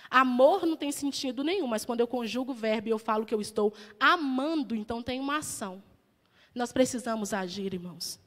Amor 0.10 0.66
não 0.66 0.78
tem 0.78 0.92
sentido 0.92 1.44
nenhum, 1.44 1.68
mas 1.68 1.84
quando 1.84 2.00
eu 2.00 2.08
conjugo 2.08 2.52
o 2.52 2.56
verbo 2.56 2.88
e 2.88 2.92
eu 2.92 3.00
falo 3.00 3.26
que 3.26 3.34
eu 3.34 3.42
estou 3.42 3.74
amando, 4.00 4.76
então 4.76 5.02
tem 5.02 5.20
uma 5.20 5.38
ação. 5.38 5.84
Nós 6.56 6.72
precisamos 6.72 7.34
agir, 7.34 7.74
irmãos. 7.74 8.20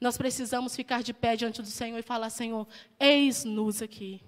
Nós 0.00 0.18
precisamos 0.18 0.74
ficar 0.74 1.02
de 1.02 1.14
pé 1.14 1.36
diante 1.36 1.62
do 1.62 1.68
Senhor 1.68 1.98
e 1.98 2.02
falar: 2.02 2.28
Senhor, 2.28 2.66
eis-nos 2.98 3.80
aqui. 3.80 4.20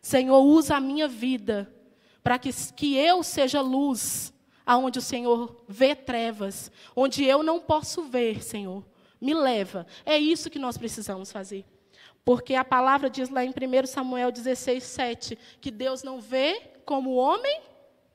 Senhor, 0.00 0.40
usa 0.40 0.76
a 0.76 0.80
minha 0.80 1.06
vida 1.06 1.72
para 2.22 2.38
que, 2.38 2.50
que 2.74 2.96
eu 2.96 3.22
seja 3.22 3.60
luz 3.60 4.32
aonde 4.64 4.98
o 4.98 5.02
Senhor 5.02 5.64
vê 5.68 5.94
trevas, 5.94 6.72
onde 6.96 7.24
eu 7.24 7.42
não 7.42 7.60
posso 7.60 8.02
ver, 8.02 8.42
Senhor 8.42 8.84
me 9.20 9.34
leva. 9.34 9.86
É 10.04 10.18
isso 10.18 10.50
que 10.50 10.58
nós 10.58 10.76
precisamos 10.76 11.32
fazer. 11.32 11.64
Porque 12.24 12.54
a 12.54 12.64
palavra 12.64 13.08
diz 13.08 13.28
lá 13.28 13.44
em 13.44 13.50
1 13.50 13.86
Samuel 13.86 14.32
16, 14.32 14.82
7, 14.82 15.38
que 15.60 15.70
Deus 15.70 16.02
não 16.02 16.20
vê 16.20 16.60
como 16.84 17.10
o 17.10 17.16
homem 17.16 17.62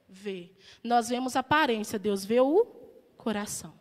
vê. 0.07 0.51
Nós 0.83 1.09
vemos 1.09 1.35
a 1.35 1.39
aparência, 1.39 1.97
Deus 1.97 2.25
vê 2.25 2.41
o 2.41 2.65
coração. 3.17 3.73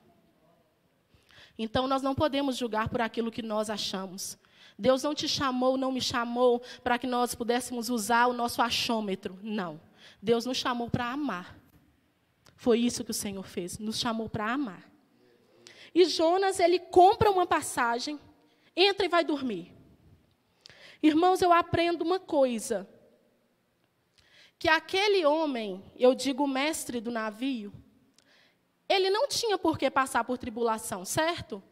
Então 1.59 1.87
nós 1.87 2.01
não 2.01 2.15
podemos 2.15 2.57
julgar 2.57 2.89
por 2.89 3.01
aquilo 3.01 3.31
que 3.31 3.43
nós 3.43 3.69
achamos. 3.69 4.39
Deus 4.79 5.03
não 5.03 5.15
te 5.15 5.29
chamou, 5.29 5.77
não 5.77 5.93
me 5.93 6.01
chamou 6.01 6.63
para 6.83 6.99
que 6.99 7.07
nós 7.07 7.35
pudéssemos 7.35 7.91
usar 7.91 8.29
o 8.29 8.33
nosso 8.33 8.63
achômetro. 8.63 9.39
Não. 9.43 9.81
Deus 10.23 10.47
nos 10.47 10.57
chamou 10.57 10.89
para 10.89 11.11
amar. 11.11 11.59
Foi 12.57 12.79
isso 12.79 13.05
que 13.05 13.11
o 13.11 13.15
Senhor 13.15 13.43
fez, 13.43 13.79
nos 13.79 13.99
chamou 13.99 14.29
para 14.29 14.53
amar. 14.53 14.90
E 15.95 16.05
Jonas, 16.05 16.61
ele 16.61 16.79
compra 16.79 17.31
uma 17.31 17.47
passagem, 17.47 18.21
entra 18.77 19.07
e 19.07 19.09
vai 19.09 19.25
dormir. 19.25 19.75
Irmãos, 21.03 21.41
eu 21.41 21.53
aprendo 21.53 22.03
uma 22.03 22.21
coisa. 22.21 22.89
Que 24.59 24.69
aquele 24.69 25.25
homem, 25.25 25.83
eu 25.97 26.15
digo 26.15 26.47
mestre 26.47 27.01
do 27.01 27.11
navio, 27.11 27.73
ele 28.89 29.09
não 29.09 29.27
tinha 29.27 29.57
por 29.57 29.79
que 29.79 29.91
passar 29.91 30.25
por 30.25 30.37
tribulação, 30.37 31.05
certo? 31.05 31.63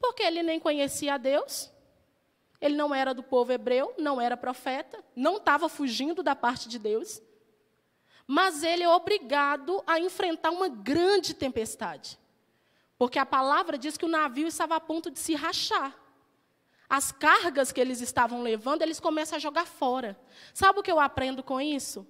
Porque 0.00 0.22
ele 0.22 0.42
nem 0.42 0.58
conhecia 0.58 1.14
a 1.14 1.18
Deus, 1.18 1.70
ele 2.60 2.74
não 2.74 2.94
era 2.94 3.12
do 3.12 3.22
povo 3.22 3.52
hebreu, 3.52 3.94
não 3.98 4.20
era 4.20 4.36
profeta, 4.36 5.04
não 5.14 5.36
estava 5.36 5.68
fugindo 5.68 6.22
da 6.22 6.34
parte 6.34 6.68
de 6.68 6.78
Deus, 6.78 7.22
mas 8.26 8.64
ele 8.64 8.82
é 8.82 8.88
obrigado 8.88 9.82
a 9.86 10.00
enfrentar 10.00 10.50
uma 10.50 10.68
grande 10.68 11.34
tempestade. 11.34 12.18
Porque 13.02 13.18
a 13.18 13.26
palavra 13.26 13.76
diz 13.76 13.96
que 13.96 14.04
o 14.04 14.08
navio 14.08 14.46
estava 14.46 14.76
a 14.76 14.80
ponto 14.80 15.10
de 15.10 15.18
se 15.18 15.34
rachar. 15.34 15.92
As 16.88 17.10
cargas 17.10 17.72
que 17.72 17.80
eles 17.80 18.00
estavam 18.00 18.42
levando, 18.42 18.82
eles 18.82 19.00
começam 19.00 19.34
a 19.34 19.40
jogar 19.40 19.66
fora. 19.66 20.16
Sabe 20.54 20.78
o 20.78 20.84
que 20.84 20.92
eu 20.92 21.00
aprendo 21.00 21.42
com 21.42 21.60
isso? 21.60 22.06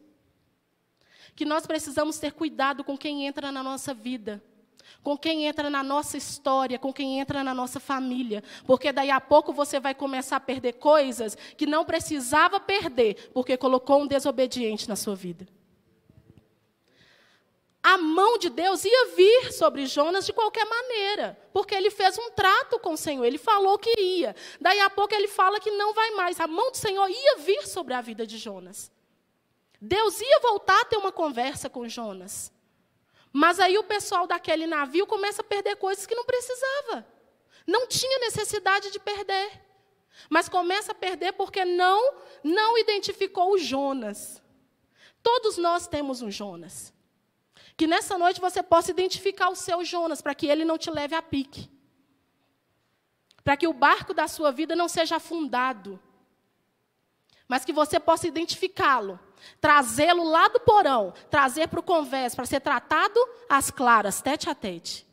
Que 1.34 1.46
nós 1.46 1.66
precisamos 1.66 2.18
ter 2.18 2.34
cuidado 2.34 2.84
com 2.84 2.99
quem 2.99 3.26
entra 3.26 3.50
na 3.50 3.62
nossa 3.62 3.94
vida 3.94 4.44
com 5.02 5.16
quem 5.16 5.46
entra 5.46 5.70
na 5.70 5.82
nossa 5.82 6.18
história, 6.18 6.78
com 6.78 6.92
quem 6.92 7.18
entra 7.18 7.42
na 7.42 7.54
nossa 7.54 7.80
família, 7.80 8.44
porque 8.66 8.92
daí 8.92 9.11
a 9.11 9.20
pouco 9.20 9.52
você 9.52 9.80
vai 9.80 9.94
começar 9.94 10.37
a 10.37 10.40
perder 10.40 10.75
coisas 10.75 11.34
que 11.56 11.64
não 11.64 11.84
precisava 11.84 12.61
perder, 12.61 13.30
porque 13.32 13.56
colocou 13.56 14.02
um 14.02 14.06
desobediente 14.06 14.88
na 14.88 14.94
sua 14.94 15.16
vida 15.16 15.49
a 17.82 17.98
mão 17.98 18.38
de 18.38 18.48
Deus 18.48 18.84
ia 18.84 19.06
vir 19.16 19.52
sobre 19.52 19.86
Jonas 19.86 20.24
de 20.24 20.32
qualquer 20.32 20.64
maneira, 20.64 21.36
porque 21.52 21.74
ele 21.74 21.90
fez 21.90 22.16
um 22.16 22.30
trato 22.30 22.78
com 22.78 22.92
o 22.92 22.96
Senhor, 22.96 23.24
ele 23.24 23.38
falou 23.38 23.76
que 23.76 23.92
ia. 24.00 24.36
Daí 24.60 24.78
a 24.78 24.88
pouco 24.88 25.14
ele 25.14 25.26
fala 25.26 25.58
que 25.58 25.70
não 25.72 25.92
vai 25.92 26.12
mais. 26.12 26.38
A 26.38 26.46
mão 26.46 26.70
do 26.70 26.76
Senhor 26.76 27.08
ia 27.08 27.36
vir 27.38 27.66
sobre 27.66 27.92
a 27.92 28.00
vida 28.00 28.24
de 28.24 28.38
Jonas. 28.38 28.92
Deus 29.80 30.20
ia 30.20 30.38
voltar 30.38 30.80
a 30.80 30.84
ter 30.84 30.96
uma 30.96 31.10
conversa 31.10 31.68
com 31.68 31.88
Jonas. 31.88 32.52
Mas 33.32 33.58
aí 33.58 33.76
o 33.76 33.82
pessoal 33.82 34.28
daquele 34.28 34.66
navio 34.66 35.04
começa 35.04 35.40
a 35.42 35.44
perder 35.44 35.74
coisas 35.74 36.06
que 36.06 36.14
não 36.14 36.24
precisava. 36.24 37.04
Não 37.66 37.88
tinha 37.88 38.20
necessidade 38.20 38.92
de 38.92 39.00
perder. 39.00 39.60
Mas 40.30 40.48
começa 40.48 40.92
a 40.92 40.94
perder 40.94 41.32
porque 41.32 41.64
não 41.64 42.14
não 42.44 42.78
identificou 42.78 43.54
o 43.54 43.58
Jonas. 43.58 44.40
Todos 45.20 45.56
nós 45.56 45.88
temos 45.88 46.22
um 46.22 46.30
Jonas. 46.30 46.92
Que 47.82 47.86
nessa 47.88 48.16
noite 48.16 48.40
você 48.40 48.62
possa 48.62 48.92
identificar 48.92 49.48
o 49.48 49.56
seu 49.56 49.84
Jonas, 49.84 50.22
para 50.22 50.36
que 50.36 50.46
ele 50.46 50.64
não 50.64 50.78
te 50.78 50.88
leve 50.88 51.16
a 51.16 51.20
pique. 51.20 51.68
Para 53.42 53.56
que 53.56 53.66
o 53.66 53.72
barco 53.72 54.14
da 54.14 54.28
sua 54.28 54.52
vida 54.52 54.76
não 54.76 54.86
seja 54.88 55.16
afundado. 55.16 55.98
Mas 57.48 57.64
que 57.64 57.72
você 57.72 57.98
possa 57.98 58.28
identificá-lo, 58.28 59.18
trazê-lo 59.60 60.22
lá 60.22 60.46
do 60.46 60.60
porão, 60.60 61.12
trazer 61.28 61.66
para 61.66 61.80
o 61.80 61.82
convés, 61.82 62.36
para 62.36 62.46
ser 62.46 62.60
tratado 62.60 63.18
às 63.48 63.68
claras, 63.68 64.22
tete 64.22 64.48
a 64.48 64.54
tete. 64.54 65.04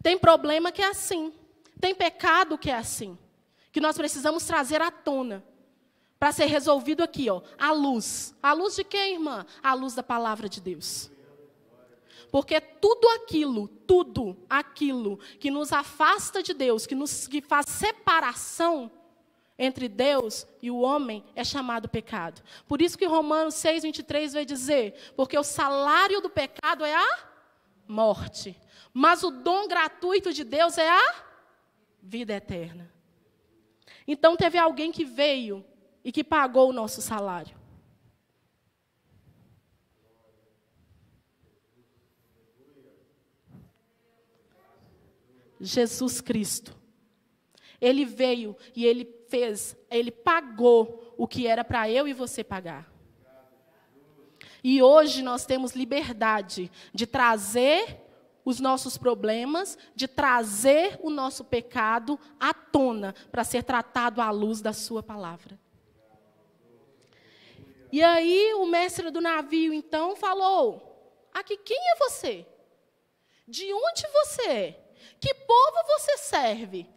Tem 0.00 0.16
problema 0.16 0.70
que 0.70 0.82
é 0.82 0.90
assim. 0.90 1.34
Tem 1.80 1.92
pecado 1.92 2.56
que 2.56 2.70
é 2.70 2.76
assim. 2.76 3.18
Que 3.72 3.80
nós 3.80 3.96
precisamos 3.96 4.44
trazer 4.44 4.80
à 4.80 4.92
tona. 4.92 5.42
para 6.20 6.30
ser 6.30 6.46
resolvido 6.46 7.02
aqui, 7.02 7.28
ó, 7.28 7.42
a 7.58 7.72
luz. 7.72 8.32
A 8.40 8.52
luz 8.52 8.76
de 8.76 8.84
quem, 8.84 9.14
irmã? 9.14 9.44
A 9.60 9.74
luz 9.74 9.92
da 9.92 10.04
palavra 10.04 10.48
de 10.48 10.60
Deus. 10.60 11.10
Porque 12.30 12.60
tudo 12.60 13.08
aquilo, 13.08 13.68
tudo 13.68 14.36
aquilo 14.48 15.18
que 15.38 15.50
nos 15.50 15.72
afasta 15.72 16.42
de 16.42 16.54
Deus, 16.54 16.86
que 16.86 16.94
nos 16.94 17.26
que 17.26 17.40
faz 17.40 17.66
separação 17.68 18.90
entre 19.58 19.88
Deus 19.88 20.46
e 20.62 20.70
o 20.70 20.80
homem 20.80 21.22
é 21.36 21.44
chamado 21.44 21.88
pecado. 21.88 22.42
Por 22.66 22.80
isso 22.80 22.96
que 22.96 23.04
Romanos 23.04 23.54
6, 23.56 23.82
23 23.82 24.32
vai 24.32 24.44
dizer: 24.46 25.12
porque 25.14 25.38
o 25.38 25.44
salário 25.44 26.20
do 26.22 26.30
pecado 26.30 26.84
é 26.84 26.94
a 26.94 27.18
morte, 27.86 28.56
mas 28.94 29.22
o 29.22 29.30
dom 29.30 29.68
gratuito 29.68 30.32
de 30.32 30.44
Deus 30.44 30.78
é 30.78 30.88
a 30.88 31.14
vida 32.02 32.32
eterna. 32.32 32.90
Então 34.06 34.34
teve 34.34 34.56
alguém 34.56 34.90
que 34.90 35.04
veio 35.04 35.64
e 36.02 36.10
que 36.10 36.24
pagou 36.24 36.70
o 36.70 36.72
nosso 36.72 37.02
salário. 37.02 37.59
Jesus 45.60 46.20
Cristo. 46.20 46.76
Ele 47.80 48.04
veio 48.04 48.56
e 48.74 48.84
ele 48.84 49.04
fez, 49.28 49.76
ele 49.90 50.10
pagou 50.10 51.14
o 51.16 51.26
que 51.26 51.46
era 51.46 51.64
para 51.64 51.90
eu 51.90 52.08
e 52.08 52.12
você 52.12 52.42
pagar. 52.42 52.90
E 54.62 54.82
hoje 54.82 55.22
nós 55.22 55.46
temos 55.46 55.72
liberdade 55.72 56.70
de 56.92 57.06
trazer 57.06 58.00
os 58.44 58.60
nossos 58.60 58.98
problemas, 58.98 59.78
de 59.94 60.08
trazer 60.08 60.98
o 61.02 61.10
nosso 61.10 61.44
pecado 61.44 62.18
à 62.38 62.52
tona 62.52 63.14
para 63.30 63.44
ser 63.44 63.62
tratado 63.62 64.20
à 64.20 64.30
luz 64.30 64.60
da 64.60 64.72
Sua 64.72 65.02
palavra. 65.02 65.58
E 67.92 68.02
aí 68.02 68.54
o 68.54 68.66
mestre 68.66 69.10
do 69.10 69.20
navio 69.20 69.72
então 69.72 70.14
falou: 70.14 71.28
Aqui 71.32 71.56
quem 71.56 71.78
é 71.92 71.96
você? 71.96 72.46
De 73.46 73.72
onde 73.72 74.06
você 74.12 74.42
é? 74.48 74.79
Que 75.20 75.34
povo 75.34 75.76
você 75.86 76.18
serve? 76.18 76.88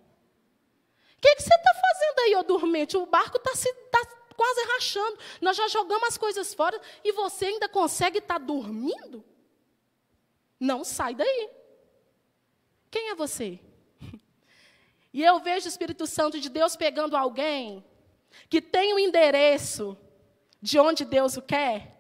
O 1.18 1.22
que, 1.22 1.36
que 1.36 1.44
você 1.44 1.54
está 1.54 1.74
fazendo 1.74 2.20
aí, 2.20 2.36
ô 2.36 2.44
dormente? 2.44 2.98
O 2.98 3.06
barco 3.06 3.38
está 3.38 3.52
tá 3.92 4.06
quase 4.36 4.64
rachando. 4.74 5.18
Nós 5.42 5.56
já 5.56 5.68
jogamos 5.68 6.10
as 6.10 6.18
coisas 6.18 6.54
fora 6.54 6.80
e 7.04 7.12
você 7.12 7.46
ainda 7.46 7.70
consegue 7.70 8.18
estar 8.18 8.40
tá 8.40 8.46
dormindo? 8.46 9.24
Não 10.60 10.84
sai 10.84 11.16
daí. 11.16 11.50
Quem 12.92 13.10
é 13.10 13.16
você? 13.16 13.60
E 15.16 15.22
eu 15.24 15.40
vejo 15.40 15.68
o 15.68 15.70
Espírito 15.70 16.08
Santo 16.08 16.40
de 16.40 16.50
Deus 16.50 16.76
pegando 16.76 17.16
alguém 17.16 17.86
que 18.50 18.60
tem 18.60 18.96
o 18.96 18.98
endereço 18.98 19.96
de 20.60 20.80
onde 20.80 21.06
Deus 21.06 21.38
o 21.38 21.42
quer. 21.42 21.96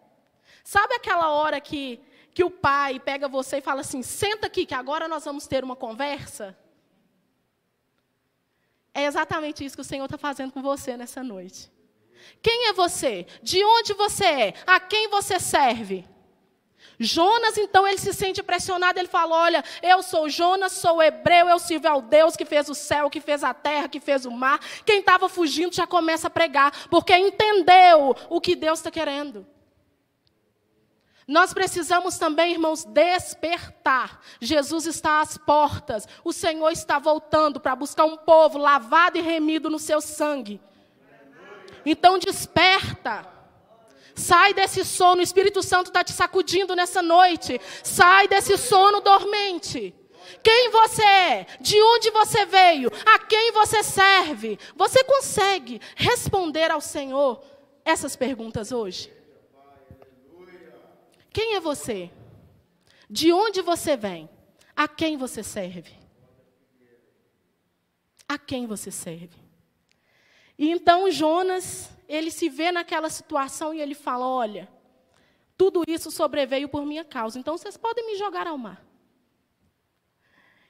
Sabe 0.64 0.96
aquela 0.96 1.30
hora 1.30 1.62
que 1.62 2.02
que 2.34 2.44
o 2.44 2.50
pai 2.50 3.00
pega 3.00 3.28
você 3.28 3.58
e 3.58 3.62
fala 3.62 3.82
assim: 3.82 4.02
senta 4.02 4.48
aqui, 4.48 4.66
que 4.66 4.74
agora 4.74 5.08
nós 5.08 5.24
vamos 5.26 5.48
ter 5.48 5.64
uma 5.64 5.76
conversa. 5.76 6.58
É 8.94 9.06
exatamente 9.06 9.64
isso 9.66 9.76
que 9.76 9.82
o 9.82 9.86
Senhor 9.86 10.06
está 10.06 10.18
fazendo 10.18 10.52
com 10.52 10.62
você 10.62 10.96
nessa 10.96 11.24
noite. 11.24 11.72
Quem 12.42 12.70
é 12.70 12.74
você? 12.74 13.26
De 13.42 13.64
onde 13.64 13.94
você 13.94 14.26
é? 14.26 14.54
A 14.66 14.80
quem 14.80 15.10
você 15.10 15.40
serve? 15.40 16.08
Jonas, 17.00 17.58
então, 17.58 17.88
ele 17.88 17.98
se 17.98 18.14
sente 18.14 18.42
pressionado. 18.44 19.00
Ele 19.00 19.08
fala: 19.08 19.36
Olha, 19.36 19.64
eu 19.82 20.02
sou 20.04 20.30
Jonas, 20.30 20.74
sou 20.74 21.02
hebreu, 21.02 21.50
eu 21.50 21.60
sirvo 21.60 21.88
ao 21.88 22.02
Deus 22.02 22.36
que 22.36 22.46
fez 22.46 22.70
o 22.70 22.76
céu, 22.76 23.10
que 23.10 23.20
fez 23.20 23.44
a 23.44 23.54
terra, 23.54 23.90
que 23.90 24.00
fez 24.00 24.26
o 24.26 24.32
mar. 24.32 24.60
Quem 24.86 25.00
estava 25.00 25.28
fugindo 25.28 25.76
já 25.76 25.88
começa 25.88 26.28
a 26.28 26.32
pregar, 26.32 26.88
porque 26.90 27.16
entendeu 27.16 28.16
o 28.30 28.40
que 28.40 28.56
Deus 28.56 28.80
está 28.80 28.92
querendo. 28.92 29.46
Nós 31.28 31.54
precisamos 31.54 32.18
também, 32.18 32.54
irmãos, 32.54 32.84
despertar. 32.84 34.20
Jesus 34.42 34.86
está 34.86 35.22
às 35.22 35.38
portas. 35.38 36.08
O 36.24 36.34
Senhor 36.34 36.70
está 36.72 37.00
voltando 37.00 37.60
para 37.60 37.76
buscar 37.76 38.06
um 38.06 38.18
povo 38.18 38.58
lavado 38.58 39.18
e 39.18 39.22
remido 39.22 39.70
no 39.70 39.80
seu 39.80 40.02
sangue. 40.02 40.60
Então 41.86 42.20
desperta. 42.20 43.28
Sai 44.16 44.54
desse 44.54 44.86
sono, 44.86 45.22
o 45.22 45.24
Espírito 45.24 45.64
Santo 45.64 45.88
está 45.88 46.04
te 46.04 46.12
sacudindo 46.12 46.76
nessa 46.76 47.02
noite. 47.02 47.60
Sai 47.84 48.28
desse 48.28 48.58
sono 48.58 49.00
dormente. 49.02 49.96
Quem 50.44 50.70
você 50.70 51.04
é? 51.04 51.48
De 51.60 51.82
onde 51.82 52.12
você 52.12 52.46
veio? 52.46 52.92
A 53.06 53.20
quem 53.20 53.52
você 53.52 53.82
serve? 53.82 54.60
Você 54.76 55.04
consegue 55.04 55.82
responder 55.96 56.70
ao 56.70 56.82
Senhor 56.82 57.44
essas 57.84 58.16
perguntas 58.16 58.72
hoje? 58.72 59.23
Quem 61.34 61.56
é 61.56 61.60
você? 61.60 62.12
De 63.10 63.34
onde 63.34 63.62
você 63.62 63.98
vem? 63.98 64.30
A 64.76 64.88
quem 64.88 65.18
você 65.18 65.42
serve? 65.44 65.92
A 68.30 68.38
quem 68.38 68.68
você 68.68 68.92
serve? 68.92 69.42
E 70.58 70.70
então 70.70 71.10
Jonas, 71.12 71.90
ele 72.08 72.30
se 72.30 72.48
vê 72.48 72.72
naquela 72.72 73.10
situação 73.10 73.74
e 73.74 73.82
ele 73.82 73.96
fala: 73.96 74.28
Olha, 74.28 74.70
tudo 75.58 75.84
isso 75.88 76.12
sobreveio 76.12 76.70
por 76.70 76.86
minha 76.86 77.04
causa, 77.04 77.40
então 77.40 77.58
vocês 77.58 77.78
podem 77.78 78.06
me 78.06 78.16
jogar 78.16 78.46
ao 78.46 78.58
mar. 78.58 78.86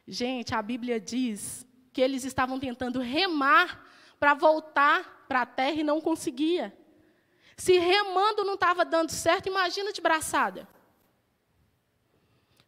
Gente, 0.07 0.55
a 0.55 0.61
Bíblia 0.61 0.99
diz 0.99 1.65
que 1.91 2.01
eles 2.01 2.23
estavam 2.23 2.59
tentando 2.59 2.99
remar 2.99 3.85
para 4.19 4.33
voltar 4.33 5.25
para 5.27 5.41
a 5.41 5.45
terra 5.45 5.79
e 5.79 5.83
não 5.83 6.01
conseguia. 6.01 6.75
Se 7.57 7.77
remando 7.77 8.43
não 8.43 8.55
estava 8.55 8.83
dando 8.83 9.11
certo, 9.11 9.47
imagina 9.47 9.93
de 9.93 10.01
braçada. 10.01 10.67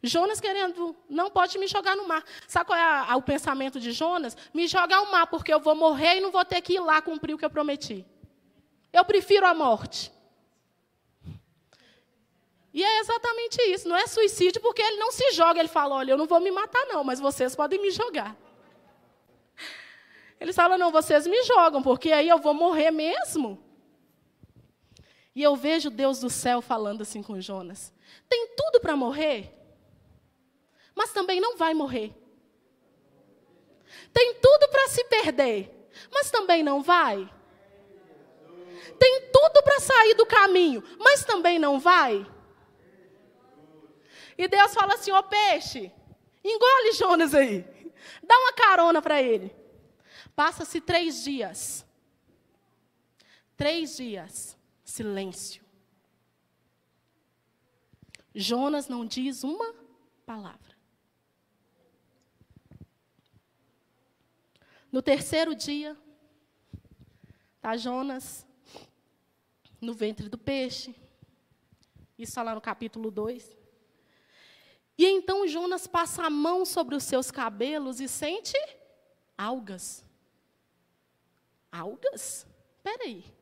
Jonas 0.02 0.40
querendo, 0.40 0.94
não 1.08 1.30
pode 1.30 1.58
me 1.58 1.66
jogar 1.66 1.96
no 1.96 2.06
mar. 2.06 2.24
Sabe 2.46 2.66
qual 2.66 2.78
é 2.78 2.82
a, 2.82 3.12
a, 3.12 3.16
o 3.16 3.22
pensamento 3.22 3.80
de 3.80 3.92
Jonas? 3.92 4.36
Me 4.54 4.66
jogar 4.68 4.98
ao 4.98 5.10
mar, 5.10 5.26
porque 5.26 5.52
eu 5.52 5.60
vou 5.60 5.74
morrer 5.74 6.16
e 6.16 6.20
não 6.20 6.30
vou 6.30 6.44
ter 6.44 6.60
que 6.60 6.74
ir 6.74 6.80
lá 6.80 7.02
cumprir 7.02 7.34
o 7.34 7.38
que 7.38 7.44
eu 7.44 7.50
prometi. 7.50 8.06
Eu 8.92 9.04
prefiro 9.04 9.46
a 9.46 9.54
morte. 9.54 10.12
E 12.72 12.84
é 12.84 13.00
exatamente 13.00 13.60
isso, 13.62 13.88
não 13.88 13.96
é 13.96 14.06
suicídio, 14.06 14.60
porque 14.60 14.82
ele 14.82 14.98
não 14.98 15.10
se 15.10 15.32
joga, 15.32 15.58
ele 15.58 15.68
fala: 15.68 15.96
olha, 15.96 16.12
eu 16.12 16.18
não 16.18 16.26
vou 16.26 16.38
me 16.40 16.50
matar, 16.50 16.84
não, 16.86 17.02
mas 17.02 17.18
vocês 17.18 17.56
podem 17.56 17.80
me 17.80 17.90
jogar. 17.90 18.36
Eles 20.38 20.54
falam: 20.54 20.76
não, 20.76 20.92
vocês 20.92 21.26
me 21.26 21.42
jogam, 21.44 21.82
porque 21.82 22.12
aí 22.12 22.28
eu 22.28 22.38
vou 22.38 22.52
morrer 22.52 22.90
mesmo. 22.90 23.65
E 25.36 25.42
eu 25.42 25.54
vejo 25.54 25.90
Deus 25.90 26.18
do 26.20 26.30
céu 26.30 26.62
falando 26.62 27.02
assim 27.02 27.22
com 27.22 27.38
Jonas: 27.38 27.92
tem 28.26 28.54
tudo 28.56 28.80
para 28.80 28.96
morrer, 28.96 29.52
mas 30.94 31.12
também 31.12 31.42
não 31.42 31.58
vai 31.58 31.74
morrer. 31.74 32.16
Tem 34.14 34.32
tudo 34.40 34.66
para 34.70 34.88
se 34.88 35.04
perder, 35.04 35.90
mas 36.10 36.30
também 36.30 36.62
não 36.62 36.82
vai. 36.82 37.30
Tem 38.98 39.28
tudo 39.30 39.62
para 39.62 39.78
sair 39.78 40.14
do 40.14 40.24
caminho, 40.24 40.82
mas 40.98 41.22
também 41.22 41.58
não 41.58 41.78
vai. 41.78 42.26
E 44.38 44.48
Deus 44.48 44.72
fala 44.72 44.94
assim: 44.94 45.12
ô 45.12 45.22
peixe, 45.22 45.92
engole 46.42 46.92
Jonas 46.92 47.34
aí, 47.34 47.62
dá 48.22 48.38
uma 48.38 48.54
carona 48.54 49.02
para 49.02 49.20
ele. 49.20 49.54
Passa-se 50.34 50.80
três 50.80 51.22
dias. 51.22 51.84
Três 53.54 53.98
dias 53.98 54.55
silêncio. 54.96 55.62
Jonas 58.34 58.88
não 58.88 59.04
diz 59.04 59.44
uma 59.44 59.74
palavra. 60.24 60.74
No 64.90 65.02
terceiro 65.02 65.54
dia, 65.54 65.94
está 67.56 67.76
Jonas 67.76 68.46
no 69.80 69.92
ventre 69.92 70.30
do 70.30 70.38
peixe. 70.38 70.94
Isso 72.18 72.30
está 72.30 72.42
lá 72.42 72.54
no 72.54 72.60
capítulo 72.60 73.10
2. 73.10 73.54
E 74.96 75.04
então 75.04 75.46
Jonas 75.46 75.86
passa 75.86 76.22
a 76.22 76.30
mão 76.30 76.64
sobre 76.64 76.94
os 76.94 77.04
seus 77.04 77.30
cabelos 77.30 78.00
e 78.00 78.08
sente 78.08 78.56
algas. 79.36 80.02
Algas? 81.70 82.46
Espera 82.78 83.04
aí. 83.04 83.35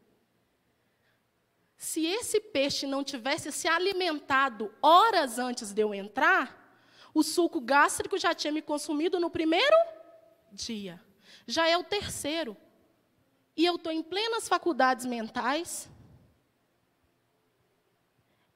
Se 1.84 2.06
esse 2.06 2.40
peixe 2.40 2.86
não 2.86 3.04
tivesse 3.04 3.52
se 3.52 3.68
alimentado 3.68 4.72
horas 4.80 5.38
antes 5.38 5.70
de 5.70 5.82
eu 5.82 5.94
entrar, 5.94 6.80
o 7.12 7.22
suco 7.22 7.60
gástrico 7.60 8.16
já 8.16 8.32
tinha 8.32 8.50
me 8.50 8.62
consumido 8.62 9.20
no 9.20 9.28
primeiro 9.28 9.76
dia. 10.50 10.98
Já 11.46 11.68
é 11.68 11.76
o 11.76 11.84
terceiro. 11.84 12.56
E 13.54 13.66
eu 13.66 13.76
estou 13.76 13.92
em 13.92 14.02
plenas 14.02 14.48
faculdades 14.48 15.04
mentais. 15.04 15.90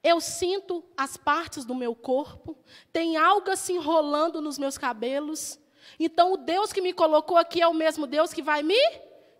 Eu 0.02 0.22
sinto 0.22 0.82
as 0.96 1.18
partes 1.18 1.66
do 1.66 1.74
meu 1.74 1.94
corpo, 1.94 2.56
tem 2.90 3.18
algo 3.18 3.54
se 3.56 3.74
enrolando 3.74 4.40
nos 4.40 4.58
meus 4.58 4.78
cabelos. 4.78 5.60
Então, 6.00 6.32
o 6.32 6.38
Deus 6.38 6.72
que 6.72 6.80
me 6.80 6.94
colocou 6.94 7.36
aqui 7.36 7.60
é 7.60 7.68
o 7.68 7.74
mesmo 7.74 8.06
Deus 8.06 8.32
que 8.32 8.40
vai 8.40 8.62
me 8.62 8.80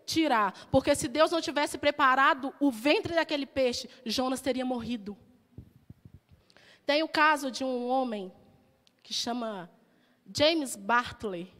tirar. 0.09 0.67
Porque 0.71 0.95
se 0.95 1.07
Deus 1.07 1.31
não 1.31 1.39
tivesse 1.39 1.77
preparado 1.77 2.53
o 2.59 2.71
ventre 2.71 3.13
daquele 3.13 3.45
peixe, 3.45 3.89
Jonas 4.05 4.41
teria 4.41 4.65
morrido. 4.65 5.15
Tem 6.85 7.03
o 7.03 7.07
caso 7.07 7.51
de 7.51 7.63
um 7.63 7.87
homem 7.87 8.31
que 9.03 9.13
chama 9.13 9.69
James 10.35 10.75
Bartley. 10.75 11.53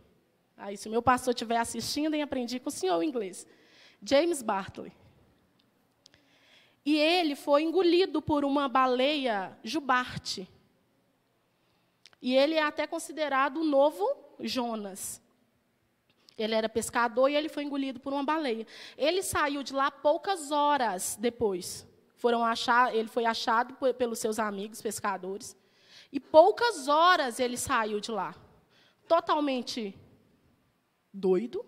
Aí, 0.58 0.76
se 0.76 0.88
o 0.88 0.92
meu 0.92 1.02
pastor 1.02 1.34
estiver 1.34 1.58
assistindo, 1.58 2.16
e 2.16 2.22
aprendi 2.22 2.60
com 2.60 2.70
o 2.70 2.72
senhor 2.72 2.98
o 2.98 3.04
inglês. 3.04 3.46
James 4.02 4.42
Bartley. 4.42 4.92
E 6.84 6.98
ele 6.98 7.36
foi 7.36 7.64
engolido 7.64 8.22
por 8.22 8.44
uma 8.44 8.68
baleia 8.68 9.58
jubarte. 9.64 10.50
E 12.22 12.36
ele 12.36 12.56
é 12.56 12.64
até 12.64 12.88
considerado 12.88 13.58
o 13.62 13.64
novo 13.64 14.06
Jonas. 14.40 15.22
Ele 16.40 16.56
era 16.56 16.70
pescador 16.70 17.30
e 17.30 17.36
ele 17.36 17.50
foi 17.50 17.64
engolido 17.64 18.00
por 18.00 18.14
uma 18.14 18.24
baleia. 18.24 18.66
Ele 18.98 19.22
saiu 19.22 19.62
de 19.62 19.74
lá 19.74 19.92
poucas 19.92 20.52
horas 20.52 21.18
depois. 21.20 21.86
Foram 22.16 22.44
achar, 22.44 22.96
ele 22.96 23.10
foi 23.10 23.26
achado 23.26 23.76
pelos 23.94 24.20
seus 24.20 24.40
amigos 24.40 24.82
pescadores. 24.82 25.56
E 26.12 26.20
poucas 26.20 26.88
horas 26.88 27.40
ele 27.40 27.58
saiu 27.58 28.00
de 28.00 28.12
lá. 28.12 28.34
Totalmente 29.08 29.98
doido. 31.14 31.66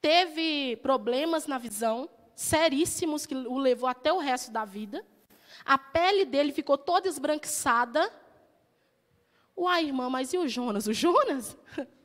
Teve 0.00 0.76
problemas 0.76 1.46
na 1.46 1.56
visão, 1.56 2.10
seríssimos, 2.34 3.24
que 3.24 3.34
o 3.34 3.56
levou 3.56 3.88
até 3.88 4.12
o 4.12 4.18
resto 4.18 4.50
da 4.50 4.64
vida. 4.64 5.04
A 5.64 5.78
pele 5.78 6.24
dele 6.24 6.52
ficou 6.52 6.76
toda 6.76 7.08
esbranquiçada. 7.08 8.12
Uai, 9.56 9.86
irmã, 9.86 10.10
mas 10.10 10.32
e 10.32 10.38
o 10.38 10.48
Jonas? 10.48 10.86
O 10.86 10.92
Jonas? 10.92 11.56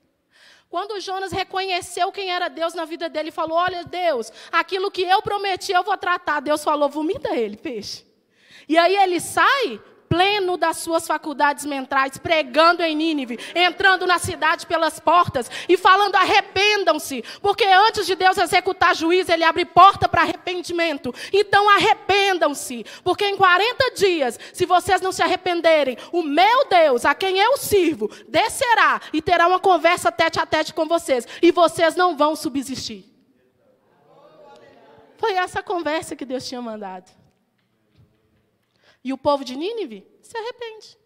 Quando 0.70 1.00
Jonas 1.02 1.32
reconheceu 1.32 2.12
quem 2.12 2.30
era 2.30 2.48
Deus 2.48 2.76
na 2.76 2.86
vida 2.86 3.10
dele, 3.10 3.32
falou: 3.32 3.58
Olha, 3.58 3.84
Deus, 3.84 4.32
aquilo 4.52 4.92
que 4.92 5.02
eu 5.02 5.22
prometi 5.22 5.72
eu 5.72 5.84
vou 5.84 5.98
tratar. 5.98 6.40
Deus 6.40 6.64
falou: 6.64 6.88
Vomita 6.88 7.36
ele, 7.36 7.58
peixe. 7.58 8.06
E 8.68 8.78
aí 8.78 8.96
ele 8.96 9.20
sai 9.20 9.82
pleno 10.10 10.58
das 10.58 10.78
suas 10.78 11.06
faculdades 11.06 11.66
mentais, 11.66 12.18
pregando 12.18 12.82
em 12.82 12.96
Nínive, 12.96 13.40
entrando 13.54 14.08
na 14.08 14.18
cidade 14.18 14.66
pelas 14.66 15.00
portas 15.00 15.50
e 15.70 15.78
falando: 15.78 16.16
arrependam-se, 16.16 17.24
porque 17.42 17.66
antes 17.66 18.08
de 18.08 18.16
Deus 18.16 18.38
executar 18.38 18.96
juízo, 18.96 19.32
Ele 19.32 19.44
abre 19.44 19.64
porta 19.64 20.10
para 20.10 20.24
arrependimento. 20.24 21.14
Então 21.32 21.70
arrependam-se, 21.70 22.84
porque 23.04 23.26
em 23.26 23.38
40 23.38 23.92
dias, 23.92 24.40
se 24.52 24.66
vocês 24.66 25.00
não 25.00 25.12
se 25.12 25.22
arrependerem, 25.22 25.98
o 26.12 26.24
meu 26.24 26.68
Deus, 26.68 27.06
a 27.06 27.14
quem 27.14 27.38
eu 27.38 27.56
sirvo, 27.58 28.10
descerá 28.28 29.00
e 29.14 29.22
terá 29.22 29.48
uma 29.48 29.60
conversa 29.60 30.12
tete 30.12 30.40
a 30.40 30.46
tete 30.46 30.74
com 30.74 30.88
vocês, 30.88 31.28
e 31.42 31.52
vocês 31.52 31.96
não 31.96 32.18
vão 32.18 32.36
subsistir. 32.36 33.06
Foi 35.18 35.34
essa 35.34 35.62
conversa 35.62 36.16
que 36.16 36.26
Deus 36.26 36.48
tinha 36.48 36.62
mandado. 36.62 37.19
E 39.04 39.14
o 39.14 39.18
povo 39.18 39.44
de 39.44 39.56
Nínive 39.56 40.06
se 40.22 40.38
arrepende. 40.38 40.98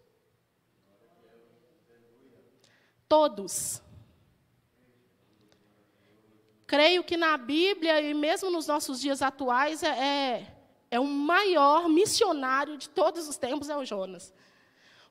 Todos. 3.08 3.82
Creio 6.66 7.04
que 7.04 7.16
na 7.16 7.36
Bíblia 7.36 8.00
e 8.00 8.14
mesmo 8.14 8.50
nos 8.50 8.66
nossos 8.66 9.00
dias 9.00 9.22
atuais 9.22 9.82
é, 9.82 9.88
é, 9.88 10.56
é 10.90 10.98
o 10.98 11.04
maior 11.04 11.88
missionário 11.88 12.76
de 12.76 12.88
todos 12.88 13.28
os 13.28 13.36
tempos 13.36 13.68
é 13.68 13.76
o 13.76 13.84
Jonas. 13.84 14.34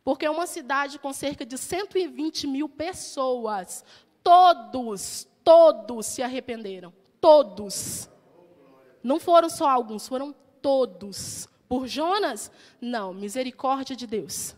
Porque 0.04 0.26
é 0.26 0.30
uma 0.30 0.46
cidade 0.46 1.00
com 1.00 1.14
cerca 1.14 1.46
de 1.46 1.58
120 1.58 2.48
mil 2.48 2.68
pessoas. 2.68 3.86
Todos, 4.22 5.28
todos 5.44 6.06
se 6.08 6.22
arrependeram. 6.22 6.94
Todos. 7.22 8.10
Não 9.02 9.20
foram 9.20 9.50
só 9.50 9.70
alguns, 9.70 10.08
foram 10.08 10.36
todos. 10.62 11.48
Por 11.74 11.88
Jonas? 11.88 12.52
Não, 12.80 13.16
misericórdia 13.16 13.96
de 13.96 14.06
Deus. 14.06 14.56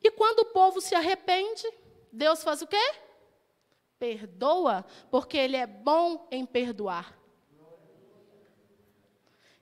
E 0.00 0.12
quando 0.12 0.38
o 0.38 0.52
povo 0.52 0.80
se 0.80 0.94
arrepende, 0.94 1.68
Deus 2.12 2.44
faz 2.44 2.62
o 2.62 2.66
quê? 2.68 2.94
Perdoa, 3.98 4.84
porque 5.10 5.36
Ele 5.36 5.56
é 5.56 5.66
bom 5.66 6.28
em 6.30 6.46
perdoar. 6.46 7.18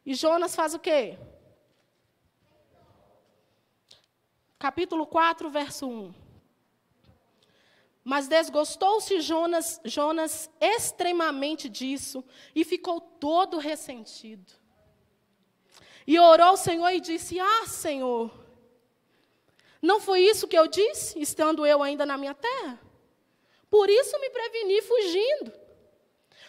E 0.05 0.13
Jonas 0.13 0.55
faz 0.55 0.75
o 0.75 0.79
quê? 0.79 1.19
Capítulo 4.59 5.07
4, 5.07 5.49
verso 5.49 5.89
1. 5.89 6.15
Mas 8.05 8.29
desgostou-se 8.29 9.23
Jonas, 9.23 9.81
Jonas 9.87 10.51
extremamente 10.61 11.67
disso 11.67 12.23
e 12.55 12.63
ficou 12.63 13.01
todo 13.01 13.57
ressentido. 13.57 14.66
E 16.07 16.19
orou 16.19 16.49
ao 16.49 16.57
Senhor 16.57 16.89
e 16.91 17.01
disse: 17.01 17.39
Ah, 17.41 17.67
Senhor, 17.67 18.31
não 19.83 20.01
foi 20.01 20.21
isso 20.21 20.47
que 20.47 20.57
eu 20.57 20.67
disse, 20.67 21.19
estando 21.21 21.67
eu 21.67 21.83
ainda 21.83 22.07
na 22.07 22.17
minha 22.17 22.35
terra? 22.35 22.81
Por 23.69 23.91
isso 23.91 24.19
me 24.21 24.31
preveni 24.31 24.83
fugindo. 24.83 25.53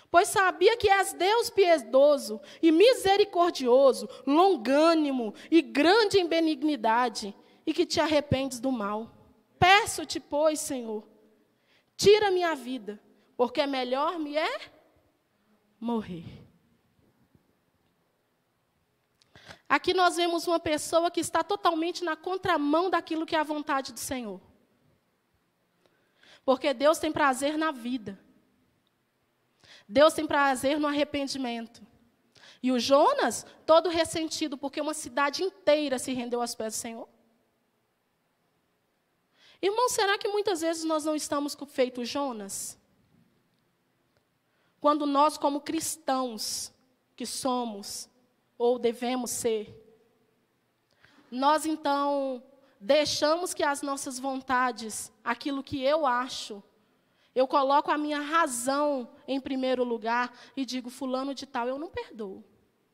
Pois 0.10 0.30
sabia 0.30 0.78
que 0.78 0.89
és 0.89 1.13
Deus 1.13 1.50
piedoso 1.50 2.39
e 2.62 2.72
misericordioso, 2.72 4.08
longânimo 4.26 5.34
e 5.52 5.62
grande 5.62 6.17
em 6.17 6.28
benignidade, 6.28 7.36
e 7.65 7.74
que 7.74 7.86
te 7.86 8.00
arrependes 8.00 8.60
do 8.60 8.72
mal. 8.72 9.12
Peço-te, 9.60 10.20
pois, 10.20 10.62
Senhor, 10.62 11.04
Tira 11.98 12.30
minha 12.30 12.54
vida, 12.54 13.02
porque 13.36 13.65
melhor 13.65 14.20
me 14.20 14.38
é 14.38 14.72
morrer. 15.80 16.47
Aqui 19.70 19.94
nós 19.94 20.16
vemos 20.16 20.48
uma 20.48 20.60
pessoa 20.60 21.12
que 21.12 21.20
está 21.20 21.44
totalmente 21.44 22.04
na 22.04 22.16
contramão 22.16 22.90
daquilo 22.90 23.26
que 23.26 23.36
é 23.36 23.40
a 23.40 23.44
vontade 23.44 23.92
do 23.92 24.00
Senhor. 24.00 24.40
Porque 26.46 26.74
Deus 26.74 26.98
tem 26.98 27.12
prazer 27.12 27.58
na 27.58 27.72
vida. 27.72 28.18
Deus 29.88 30.14
tem 30.14 30.26
prazer 30.26 30.80
no 30.80 30.88
arrependimento. 30.88 31.86
E 32.64 32.72
o 32.72 32.80
Jonas, 32.80 33.46
todo 33.66 33.90
ressentido, 33.90 34.58
porque 34.58 34.80
uma 34.80 34.94
cidade 34.94 35.44
inteira 35.44 36.00
se 36.00 36.14
rendeu 36.14 36.42
aos 36.42 36.56
pés 36.56 36.74
do 36.74 36.78
Senhor. 36.78 37.10
Irmão, 39.62 39.90
será 39.90 40.18
que 40.18 40.28
muitas 40.28 40.62
vezes 40.62 40.84
nós 40.84 41.04
não 41.04 41.16
estamos 41.16 41.58
feito 41.68 42.06
Jonas? 42.06 42.78
Quando 44.80 45.06
nós, 45.06 45.38
como 45.38 45.62
cristãos 45.62 46.72
que 47.16 47.26
somos, 47.26 48.10
ou 48.58 48.80
devemos 48.80 49.32
ser, 49.32 49.74
nós 51.30 51.65
então 51.65 52.43
deixamos 52.80 53.54
que 53.54 53.63
as 53.63 53.82
nossas 53.82 54.20
vontades, 54.20 55.12
aquilo 55.24 55.63
que 55.63 55.84
eu 55.84 56.06
acho, 56.06 56.63
eu 57.36 57.48
coloco 57.48 57.91
a 57.91 57.98
minha 57.98 58.20
razão 58.20 59.10
em 59.28 59.39
primeiro 59.39 59.84
lugar 59.84 60.36
e 60.56 60.65
digo, 60.65 60.89
fulano 60.89 61.36
de 61.36 61.46
tal, 61.46 61.67
eu 61.67 61.78
não 61.78 61.89
perdoo. 61.89 62.43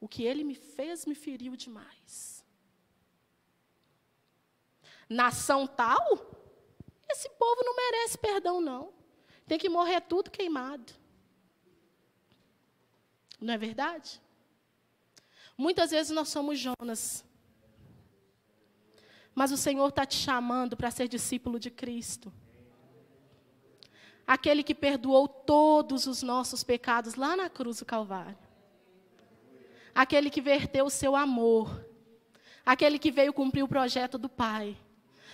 O 0.02 0.08
que 0.08 0.24
ele 0.24 0.44
me 0.44 0.56
fez 0.56 1.06
me 1.06 1.16
feriu 1.16 1.56
demais. 1.56 2.44
Nação 5.08 5.66
tal, 5.66 6.36
esse 7.10 7.30
povo 7.30 7.62
não 7.64 7.76
merece 7.76 8.18
perdão, 8.18 8.60
não. 8.60 8.92
Tem 9.48 9.58
que 9.58 9.70
morrer 9.70 10.02
tudo 10.02 10.32
queimado. 10.32 10.92
Não 13.40 13.54
é 13.54 13.58
verdade? 13.58 14.22
Muitas 15.58 15.92
vezes 15.92 16.12
nós 16.12 16.30
somos 16.30 16.60
Jonas. 16.60 17.24
Mas 19.36 19.52
o 19.52 19.58
Senhor 19.58 19.88
está 19.90 20.06
te 20.06 20.16
chamando 20.16 20.78
para 20.78 20.92
ser 20.92 21.08
discípulo 21.08 21.60
de 21.60 21.70
Cristo. 21.72 22.32
Aquele 24.26 24.64
que 24.64 24.76
perdoou 24.76 25.28
todos 25.28 26.08
os 26.08 26.24
nossos 26.24 26.64
pecados 26.64 27.16
lá 27.16 27.36
na 27.36 27.50
cruz 27.50 27.80
do 27.80 27.86
Calvário. 27.86 28.38
Aquele 29.94 30.30
que 30.30 30.42
verteu 30.42 30.86
o 30.86 30.90
seu 30.90 31.16
amor. 31.16 31.86
Aquele 32.66 32.98
que 32.98 33.12
veio 33.12 33.34
cumprir 33.34 33.64
o 33.64 33.68
projeto 33.68 34.18
do 34.18 34.30
Pai. 34.30 34.78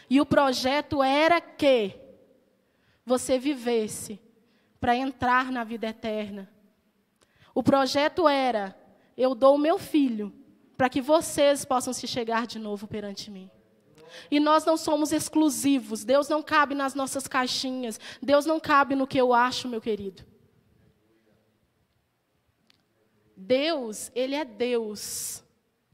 E 0.09 0.19
o 0.19 0.25
projeto 0.25 1.03
era 1.03 1.39
que 1.39 1.95
você 3.05 3.37
vivesse 3.37 4.19
para 4.79 4.95
entrar 4.95 5.51
na 5.51 5.63
vida 5.63 5.87
eterna. 5.87 6.49
O 7.53 7.61
projeto 7.61 8.27
era: 8.27 8.78
eu 9.19 9.35
dou 9.35 9.55
o 9.55 9.59
meu 9.59 9.77
filho 9.77 10.33
para 10.77 10.87
que 10.87 11.01
vocês 11.01 11.65
possam 11.65 11.91
se 11.91 12.07
chegar 12.07 12.47
de 12.47 12.57
novo 12.57 12.87
perante 12.87 13.29
mim. 13.29 13.51
E 14.31 14.39
nós 14.39 14.63
não 14.63 14.77
somos 14.77 15.11
exclusivos. 15.11 16.05
Deus 16.05 16.29
não 16.29 16.41
cabe 16.41 16.73
nas 16.73 16.95
nossas 16.95 17.27
caixinhas. 17.27 17.99
Deus 18.21 18.45
não 18.45 18.61
cabe 18.61 18.95
no 18.95 19.05
que 19.05 19.17
eu 19.17 19.33
acho, 19.33 19.67
meu 19.67 19.81
querido. 19.81 20.23
Deus, 23.35 24.09
Ele 24.15 24.35
é 24.35 24.45
Deus. 24.45 25.43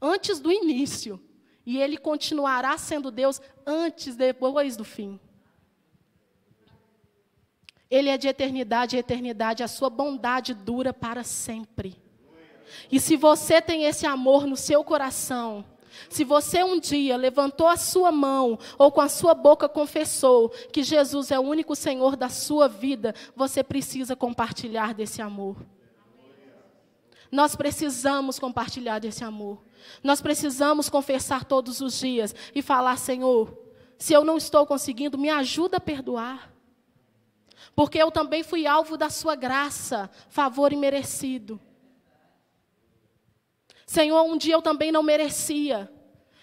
Antes 0.00 0.38
do 0.38 0.52
início. 0.52 1.20
E 1.66 1.78
ele 1.78 1.96
continuará 1.96 2.78
sendo 2.78 3.10
Deus 3.10 3.40
antes, 3.66 4.14
depois 4.14 4.76
do 4.76 4.84
fim. 4.84 5.18
Ele 7.90 8.08
é 8.08 8.16
de 8.16 8.28
eternidade 8.28 8.94
e 8.94 9.00
eternidade, 9.00 9.64
a 9.64 9.68
sua 9.68 9.90
bondade 9.90 10.54
dura 10.54 10.94
para 10.94 11.24
sempre. 11.24 12.05
E 12.90 12.98
se 13.00 13.16
você 13.16 13.60
tem 13.60 13.84
esse 13.84 14.06
amor 14.06 14.46
no 14.46 14.56
seu 14.56 14.82
coração, 14.84 15.64
se 16.08 16.24
você 16.24 16.62
um 16.62 16.78
dia 16.78 17.16
levantou 17.16 17.66
a 17.66 17.76
sua 17.76 18.12
mão 18.12 18.58
ou 18.78 18.92
com 18.92 19.00
a 19.00 19.08
sua 19.08 19.34
boca 19.34 19.68
confessou 19.68 20.50
que 20.72 20.82
Jesus 20.82 21.30
é 21.30 21.38
o 21.38 21.42
único 21.42 21.74
Senhor 21.74 22.16
da 22.16 22.28
sua 22.28 22.68
vida, 22.68 23.14
você 23.34 23.62
precisa 23.62 24.14
compartilhar 24.14 24.94
desse 24.94 25.22
amor. 25.22 25.56
Nós 27.30 27.56
precisamos 27.56 28.38
compartilhar 28.38 28.98
desse 29.00 29.24
amor. 29.24 29.62
Nós 30.02 30.20
precisamos 30.20 30.88
confessar 30.88 31.44
todos 31.44 31.80
os 31.80 31.98
dias 31.98 32.34
e 32.54 32.62
falar: 32.62 32.96
Senhor, 32.98 33.56
se 33.98 34.12
eu 34.12 34.24
não 34.24 34.36
estou 34.36 34.66
conseguindo, 34.66 35.18
me 35.18 35.28
ajuda 35.28 35.78
a 35.78 35.80
perdoar. 35.80 36.52
Porque 37.74 37.98
eu 37.98 38.10
também 38.10 38.42
fui 38.42 38.66
alvo 38.66 38.96
da 38.96 39.10
sua 39.10 39.34
graça, 39.34 40.08
favor 40.28 40.72
imerecido. 40.72 41.60
Senhor, 43.86 44.22
um 44.24 44.36
dia 44.36 44.54
eu 44.54 44.62
também 44.62 44.90
não 44.90 45.02
merecia. 45.02 45.90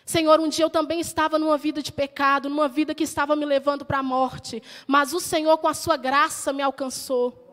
Senhor, 0.06 0.40
um 0.40 0.48
dia 0.48 0.66
eu 0.66 0.70
também 0.70 1.00
estava 1.00 1.38
numa 1.38 1.58
vida 1.58 1.82
de 1.82 1.92
pecado, 1.92 2.50
numa 2.50 2.68
vida 2.68 2.96
que 2.96 3.04
estava 3.04 3.36
me 3.36 3.46
levando 3.46 3.86
para 3.86 4.00
a 4.00 4.04
morte. 4.04 4.64
Mas 4.88 5.14
o 5.14 5.20
Senhor, 5.20 5.58
com 5.58 5.68
a 5.68 5.74
sua 5.74 5.98
graça, 5.98 6.54
me 6.54 6.62
alcançou. 6.62 7.44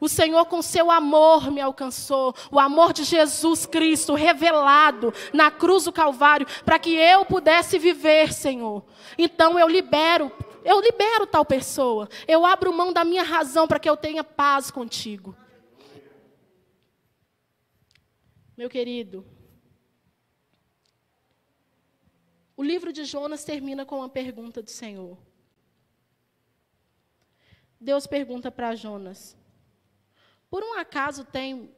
O 0.00 0.08
Senhor, 0.08 0.44
com 0.46 0.62
seu 0.62 0.90
amor, 0.90 1.50
me 1.50 1.60
alcançou. 1.60 2.34
O 2.52 2.58
amor 2.60 2.92
de 2.92 3.02
Jesus 3.02 3.66
Cristo 3.66 4.14
revelado 4.14 5.12
na 5.32 5.50
cruz 5.50 5.84
do 5.84 5.92
Calvário, 5.92 6.46
para 6.64 6.78
que 6.78 6.94
eu 6.94 7.24
pudesse 7.24 7.78
viver, 7.78 8.32
Senhor. 8.32 8.84
Então 9.16 9.58
eu 9.58 9.68
libero, 9.68 10.30
eu 10.64 10.80
libero 10.80 11.26
tal 11.26 11.44
pessoa. 11.44 12.08
Eu 12.28 12.46
abro 12.46 12.72
mão 12.72 12.92
da 12.92 13.04
minha 13.04 13.24
razão 13.24 13.66
para 13.66 13.80
que 13.80 13.90
eu 13.90 13.96
tenha 13.96 14.22
paz 14.22 14.70
contigo. 14.70 15.34
Meu 18.58 18.68
querido, 18.68 19.24
o 22.56 22.62
livro 22.64 22.92
de 22.92 23.04
Jonas 23.04 23.44
termina 23.44 23.86
com 23.86 23.98
uma 23.98 24.08
pergunta 24.08 24.60
do 24.60 24.68
Senhor. 24.68 25.16
Deus 27.80 28.04
pergunta 28.04 28.50
para 28.50 28.74
Jonas: 28.74 29.36
por 30.50 30.64
um 30.64 30.72
acaso 30.76 31.24
tem 31.24 31.72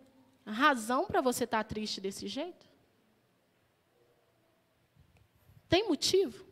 razão 0.47 1.07
para 1.07 1.21
você 1.21 1.45
estar 1.45 1.63
tá 1.63 1.69
triste 1.69 2.01
desse 2.01 2.27
jeito? 2.27 2.67
Tem 5.69 5.87
motivo? 5.87 6.47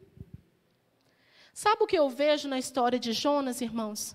Sabe 1.54 1.84
o 1.84 1.86
que 1.86 1.98
eu 1.98 2.10
vejo 2.10 2.48
na 2.48 2.58
história 2.58 2.98
de 2.98 3.14
Jonas, 3.14 3.62
irmãos? 3.62 4.14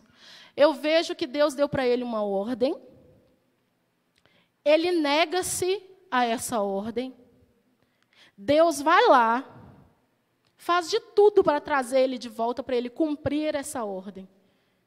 Eu 0.55 0.75
vejo 0.75 1.15
que 1.15 1.25
Deus 1.25 1.55
deu 1.55 1.67
para 1.67 1.87
ele 1.87 2.03
uma 2.03 2.21
ordem, 2.21 2.79
ele 4.63 4.91
nega-se 4.91 5.89
a 6.13 6.25
essa 6.25 6.61
ordem, 6.61 7.13
Deus 8.37 8.81
vai 8.81 9.05
lá, 9.07 9.43
faz 10.55 10.89
de 10.89 10.99
tudo 10.99 11.43
para 11.43 11.59
trazer 11.59 12.01
ele 12.01 12.17
de 12.17 12.29
volta, 12.29 12.63
para 12.63 12.75
ele 12.75 12.89
cumprir 12.89 13.55
essa 13.55 13.83
ordem. 13.83 14.29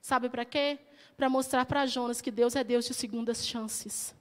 Sabe 0.01 0.29
para 0.31 0.45
quê? 0.45 0.79
para 1.17 1.31
mostrar 1.31 1.65
para 1.65 1.87
Jonas 1.87 2.21
que 2.21 2.31
Deus 2.31 2.55
é 2.55 2.63
Deus 2.63 2.85
de 2.85 2.93
segundas 2.93 3.47
chances. 3.47 4.15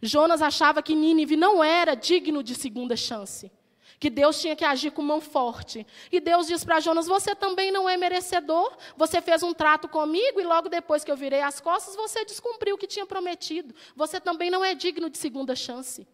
Jonas 0.00 0.40
achava 0.40 0.82
que 0.82 0.94
Nínive 0.94 1.36
não 1.36 1.62
era 1.62 1.96
digno 1.96 2.42
de 2.42 2.54
segunda 2.54 2.96
chance, 2.96 3.50
que 3.98 4.08
Deus 4.08 4.40
tinha 4.40 4.54
que 4.54 4.64
agir 4.64 4.92
com 4.92 5.02
mão 5.02 5.20
forte. 5.20 5.86
E 6.10 6.20
Deus 6.20 6.46
diz 6.46 6.64
para 6.64 6.80
Jonas: 6.80 7.06
Você 7.06 7.34
também 7.34 7.72
não 7.72 7.88
é 7.88 7.96
merecedor, 7.96 8.76
você 8.96 9.20
fez 9.20 9.42
um 9.42 9.52
trato 9.52 9.88
comigo 9.88 10.40
e 10.40 10.44
logo 10.44 10.68
depois 10.68 11.02
que 11.02 11.10
eu 11.10 11.16
virei 11.16 11.40
as 11.40 11.60
costas, 11.60 11.96
você 11.96 12.24
descumpriu 12.24 12.76
o 12.76 12.78
que 12.78 12.86
tinha 12.86 13.06
prometido. 13.06 13.74
Você 13.96 14.20
também 14.20 14.50
não 14.50 14.64
é 14.64 14.74
digno 14.74 15.10
de 15.10 15.18
segunda 15.18 15.56
chance. 15.56 16.06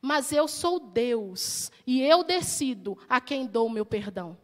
Mas 0.00 0.32
eu 0.32 0.48
sou 0.48 0.80
Deus 0.80 1.70
e 1.86 2.02
eu 2.02 2.24
decido 2.24 2.98
a 3.08 3.20
quem 3.20 3.46
dou 3.46 3.68
o 3.68 3.70
meu 3.70 3.86
perdão. 3.86 4.36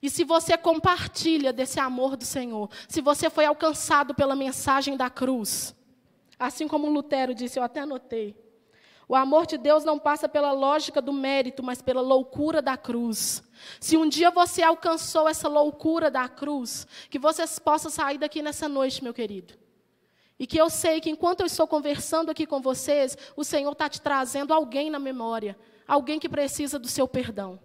E 0.00 0.08
se 0.08 0.24
você 0.24 0.56
compartilha 0.56 1.52
desse 1.52 1.78
amor 1.78 2.16
do 2.16 2.24
Senhor, 2.24 2.70
se 2.88 3.02
você 3.02 3.28
foi 3.28 3.44
alcançado 3.44 4.14
pela 4.14 4.34
mensagem 4.34 4.96
da 4.96 5.10
cruz, 5.10 5.74
assim 6.38 6.66
como 6.68 6.88
Lutero 6.88 7.34
disse, 7.34 7.58
eu 7.58 7.64
até 7.64 7.80
anotei. 7.80 8.47
O 9.08 9.16
amor 9.16 9.46
de 9.46 9.56
Deus 9.56 9.84
não 9.84 9.98
passa 9.98 10.28
pela 10.28 10.52
lógica 10.52 11.00
do 11.00 11.14
mérito, 11.14 11.62
mas 11.62 11.80
pela 11.80 12.02
loucura 12.02 12.60
da 12.60 12.76
cruz. 12.76 13.42
Se 13.80 13.96
um 13.96 14.06
dia 14.06 14.30
você 14.30 14.62
alcançou 14.62 15.26
essa 15.26 15.48
loucura 15.48 16.10
da 16.10 16.28
cruz, 16.28 16.86
que 17.08 17.18
você 17.18 17.44
possa 17.58 17.88
sair 17.88 18.18
daqui 18.18 18.42
nessa 18.42 18.68
noite, 18.68 19.02
meu 19.02 19.14
querido. 19.14 19.54
E 20.38 20.46
que 20.46 20.58
eu 20.58 20.68
sei 20.68 21.00
que 21.00 21.08
enquanto 21.08 21.40
eu 21.40 21.46
estou 21.46 21.66
conversando 21.66 22.30
aqui 22.30 22.46
com 22.46 22.60
vocês, 22.60 23.16
o 23.34 23.42
Senhor 23.42 23.72
está 23.72 23.88
te 23.88 24.00
trazendo 24.00 24.52
alguém 24.52 24.90
na 24.90 24.98
memória, 24.98 25.58
alguém 25.86 26.20
que 26.20 26.28
precisa 26.28 26.78
do 26.78 26.86
seu 26.86 27.08
perdão. 27.08 27.58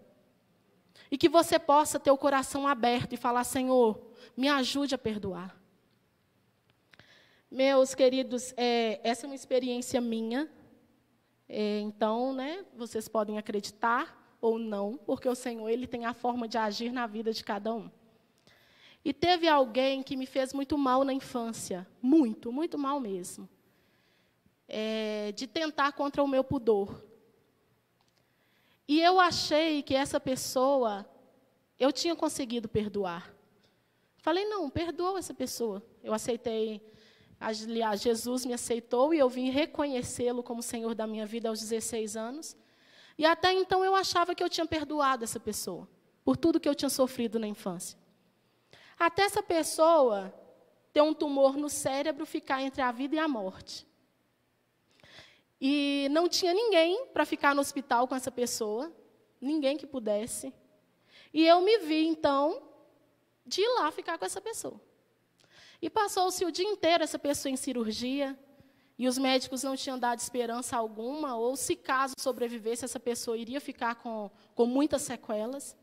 E 1.12 1.18
que 1.18 1.28
você 1.28 1.60
possa 1.60 2.00
ter 2.00 2.10
o 2.10 2.18
coração 2.18 2.66
aberto 2.66 3.14
e 3.14 3.18
falar: 3.18 3.44
Senhor, 3.44 4.02
me 4.36 4.48
ajude 4.48 4.96
a 4.96 4.98
perdoar. 4.98 5.56
Meus 7.52 7.94
queridos, 7.94 8.54
é, 8.56 9.02
essa 9.04 9.26
é 9.26 9.28
uma 9.28 9.36
experiência 9.36 10.00
minha. 10.00 10.50
É, 11.56 11.82
então, 11.82 12.34
né, 12.34 12.66
vocês 12.76 13.08
podem 13.08 13.38
acreditar 13.38 14.36
ou 14.42 14.58
não, 14.58 14.98
porque 14.98 15.30
o 15.30 15.36
Senhor 15.36 15.70
ele 15.70 15.86
tem 15.86 16.04
a 16.04 16.12
forma 16.12 16.48
de 16.48 16.58
agir 16.58 16.92
na 16.92 17.06
vida 17.06 17.32
de 17.32 17.44
cada 17.44 17.72
um. 17.72 17.92
E 19.06 19.14
teve 19.14 19.48
alguém 19.48 20.02
que 20.02 20.18
me 20.18 20.26
fez 20.26 20.52
muito 20.52 20.76
mal 20.80 21.04
na 21.04 21.14
infância, 21.14 21.88
muito, 22.02 22.52
muito 22.52 22.76
mal 22.76 23.00
mesmo, 23.00 23.48
é, 24.68 25.32
de 25.34 25.46
tentar 25.46 25.92
contra 25.92 26.24
o 26.24 26.28
meu 26.28 26.44
pudor. 26.44 27.06
E 28.88 29.00
eu 29.00 29.20
achei 29.20 29.84
que 29.84 29.94
essa 29.94 30.20
pessoa, 30.20 31.08
eu 31.78 31.92
tinha 31.92 32.16
conseguido 32.16 32.68
perdoar. 32.68 33.32
Falei, 34.18 34.44
não, 34.46 34.72
perdoa 34.72 35.20
essa 35.20 35.36
pessoa. 35.36 35.84
Eu 36.04 36.16
aceitei, 36.16 36.82
aliás, 37.44 38.02
Jesus 38.02 38.46
me 38.46 38.54
aceitou 38.54 39.14
e 39.14 39.20
eu 39.20 39.30
vim 39.30 39.50
reconhecê-lo 39.50 40.42
como 40.42 40.62
Senhor 40.62 40.96
da 40.96 41.06
minha 41.06 41.26
vida 41.26 41.50
aos 41.50 41.60
16 41.60 42.16
anos. 42.16 42.56
E 43.18 43.26
até 43.26 43.52
então 43.52 43.84
eu 43.84 43.96
achava 43.96 44.34
que 44.34 44.44
eu 44.44 44.50
tinha 44.50 44.66
perdoado 44.66 45.24
essa 45.24 45.40
pessoa, 45.40 45.88
por 46.24 46.38
tudo 46.38 46.60
que 46.60 46.68
eu 46.68 46.76
tinha 46.76 46.90
sofrido 46.90 47.38
na 47.38 47.48
infância. 47.48 47.98
Até 48.98 49.24
essa 49.24 49.44
pessoa 49.44 50.34
ter 50.94 51.02
um 51.02 51.14
tumor 51.14 51.58
no 51.58 51.70
cérebro, 51.70 52.26
ficar 52.26 52.62
entre 52.62 52.82
a 52.82 52.92
vida 52.92 53.16
e 53.16 53.20
a 53.20 53.28
morte. 53.28 53.86
E 55.60 56.08
não 56.12 56.30
tinha 56.30 56.54
ninguém 56.54 57.08
para 57.08 57.26
ficar 57.26 57.56
no 57.56 57.62
hospital 57.62 58.08
com 58.08 58.16
essa 58.16 58.32
pessoa, 58.32 58.92
ninguém 59.42 59.78
que 59.78 59.88
pudesse. 59.88 60.54
E 61.34 61.46
eu 61.46 61.62
me 61.62 61.80
vi, 61.80 62.06
então, 62.06 62.62
de 63.46 63.62
ir 63.62 63.68
lá 63.76 63.92
ficar 63.92 64.18
com 64.18 64.26
essa 64.26 64.40
pessoa. 64.40 64.80
E 65.84 65.90
passou-se 65.90 66.46
o 66.46 66.50
dia 66.50 66.64
inteiro 66.64 67.04
essa 67.04 67.20
pessoa 67.20 67.52
em 67.52 67.58
cirurgia, 67.58 68.40
e 68.98 69.06
os 69.06 69.18
médicos 69.18 69.64
não 69.64 69.76
tinham 69.76 70.00
dado 70.00 70.18
esperança 70.18 70.78
alguma, 70.78 71.36
ou 71.36 71.58
se 71.58 71.76
caso 71.76 72.14
sobrevivesse, 72.18 72.86
essa 72.86 73.02
pessoa 73.02 73.38
iria 73.38 73.60
ficar 73.60 73.96
com, 73.96 74.32
com 74.56 74.66
muitas 74.66 75.02
sequelas. 75.02 75.76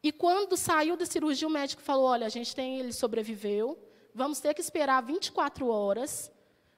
E 0.00 0.12
quando 0.12 0.56
saiu 0.56 0.96
da 0.96 1.04
cirurgia, 1.04 1.48
o 1.48 1.50
médico 1.50 1.82
falou: 1.82 2.04
Olha, 2.04 2.28
a 2.28 2.30
gente 2.30 2.54
tem, 2.54 2.78
ele 2.78 2.92
sobreviveu, 2.92 3.76
vamos 4.14 4.38
ter 4.38 4.54
que 4.54 4.60
esperar 4.60 5.02
24 5.02 5.66
horas 5.66 6.30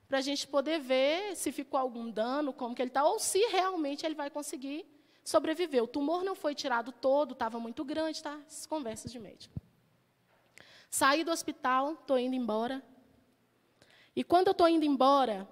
para 0.09 0.17
a 0.17 0.23
gente 0.23 0.49
poder 0.49 0.81
ver 0.81 1.37
se 1.37 1.53
ficou 1.53 1.79
algum 1.79 2.11
dano, 2.11 2.51
como 2.51 2.75
que 2.75 2.81
ele 2.81 2.89
está, 2.89 3.05
ou 3.05 3.19
se 3.19 3.41
realmente 3.49 4.07
ele 4.07 4.15
vai 4.15 4.31
conseguir 4.31 4.87
sobreviver. 5.23 5.85
O 5.85 5.87
tumor 5.87 6.25
não 6.25 6.35
foi 6.35 6.55
tirado 6.55 6.93
todo, 6.93 7.33
estava 7.33 7.61
muito 7.61 7.85
grande, 7.85 8.23
tá? 8.23 8.41
Essas 8.47 8.65
conversas 8.65 9.13
de 9.13 9.19
médico. 9.19 9.66
Saí 10.97 11.23
do 11.23 11.31
hospital, 11.31 11.93
estou 11.93 12.19
indo 12.19 12.35
embora. 12.35 12.83
E 14.15 14.25
quando 14.25 14.47
eu 14.47 14.53
estou 14.53 14.67
indo 14.67 14.83
embora, 14.83 15.47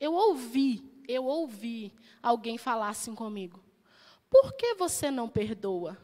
eu 0.00 0.12
ouvi, 0.12 0.82
eu 1.06 1.24
ouvi 1.24 1.94
alguém 2.20 2.58
falar 2.58 2.88
assim 2.88 3.14
comigo. 3.14 3.62
Por 4.28 4.54
que 4.54 4.74
você 4.74 5.12
não 5.12 5.28
perdoa? 5.28 5.96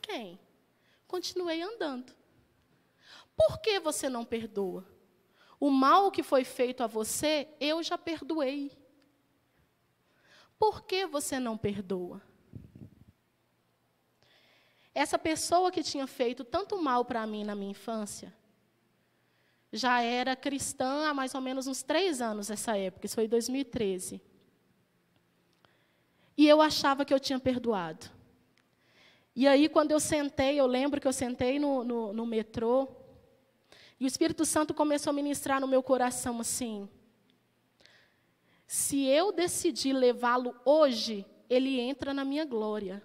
Quem? 0.00 0.38
Continuei 1.08 1.60
andando. 1.60 2.14
Por 3.36 3.58
que 3.58 3.80
você 3.80 4.08
não 4.08 4.24
perdoa? 4.24 4.86
O 5.58 5.68
mal 5.68 6.12
que 6.12 6.22
foi 6.22 6.44
feito 6.44 6.84
a 6.84 6.86
você, 6.86 7.48
eu 7.58 7.82
já 7.82 7.98
perdoei. 7.98 8.70
Por 10.56 10.84
que 10.84 11.06
você 11.06 11.40
não 11.40 11.58
perdoa? 11.58 12.22
Essa 14.94 15.18
pessoa 15.18 15.72
que 15.72 15.82
tinha 15.82 16.06
feito 16.06 16.44
tanto 16.44 16.80
mal 16.80 17.04
para 17.04 17.26
mim 17.26 17.42
na 17.44 17.54
minha 17.54 17.72
infância, 17.72 18.32
já 19.72 20.00
era 20.00 20.36
cristã 20.36 21.08
há 21.08 21.14
mais 21.14 21.34
ou 21.34 21.40
menos 21.40 21.66
uns 21.66 21.82
três 21.82 22.20
anos 22.20 22.48
nessa 22.48 22.76
época, 22.76 23.06
isso 23.06 23.16
foi 23.16 23.24
em 23.24 23.28
2013. 23.28 24.22
E 26.36 26.48
eu 26.48 26.62
achava 26.62 27.04
que 27.04 27.12
eu 27.12 27.18
tinha 27.18 27.40
perdoado. 27.40 28.06
E 29.34 29.48
aí, 29.48 29.68
quando 29.68 29.90
eu 29.90 29.98
sentei, 29.98 30.60
eu 30.60 30.66
lembro 30.66 31.00
que 31.00 31.08
eu 31.08 31.12
sentei 31.12 31.58
no, 31.58 31.82
no, 31.82 32.12
no 32.12 32.24
metrô, 32.24 32.88
e 33.98 34.04
o 34.04 34.06
Espírito 34.06 34.44
Santo 34.44 34.72
começou 34.72 35.10
a 35.10 35.14
ministrar 35.14 35.60
no 35.60 35.66
meu 35.66 35.82
coração 35.82 36.40
assim: 36.40 36.88
se 38.66 39.04
eu 39.06 39.32
decidir 39.32 39.92
levá-lo 39.92 40.54
hoje, 40.64 41.26
ele 41.48 41.80
entra 41.80 42.14
na 42.14 42.24
minha 42.24 42.44
glória. 42.44 43.02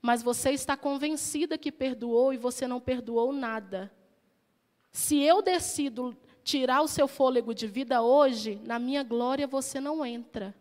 Mas 0.00 0.22
você 0.22 0.50
está 0.50 0.76
convencida 0.76 1.58
que 1.58 1.72
perdoou 1.72 2.32
e 2.32 2.36
você 2.36 2.66
não 2.66 2.80
perdoou 2.80 3.32
nada. 3.32 3.92
Se 4.92 5.20
eu 5.20 5.42
decido 5.42 6.16
tirar 6.42 6.80
o 6.80 6.88
seu 6.88 7.08
fôlego 7.08 7.52
de 7.52 7.66
vida 7.66 8.00
hoje, 8.02 8.60
na 8.64 8.78
minha 8.78 9.02
glória 9.02 9.46
você 9.46 9.80
não 9.80 10.06
entra. 10.06 10.54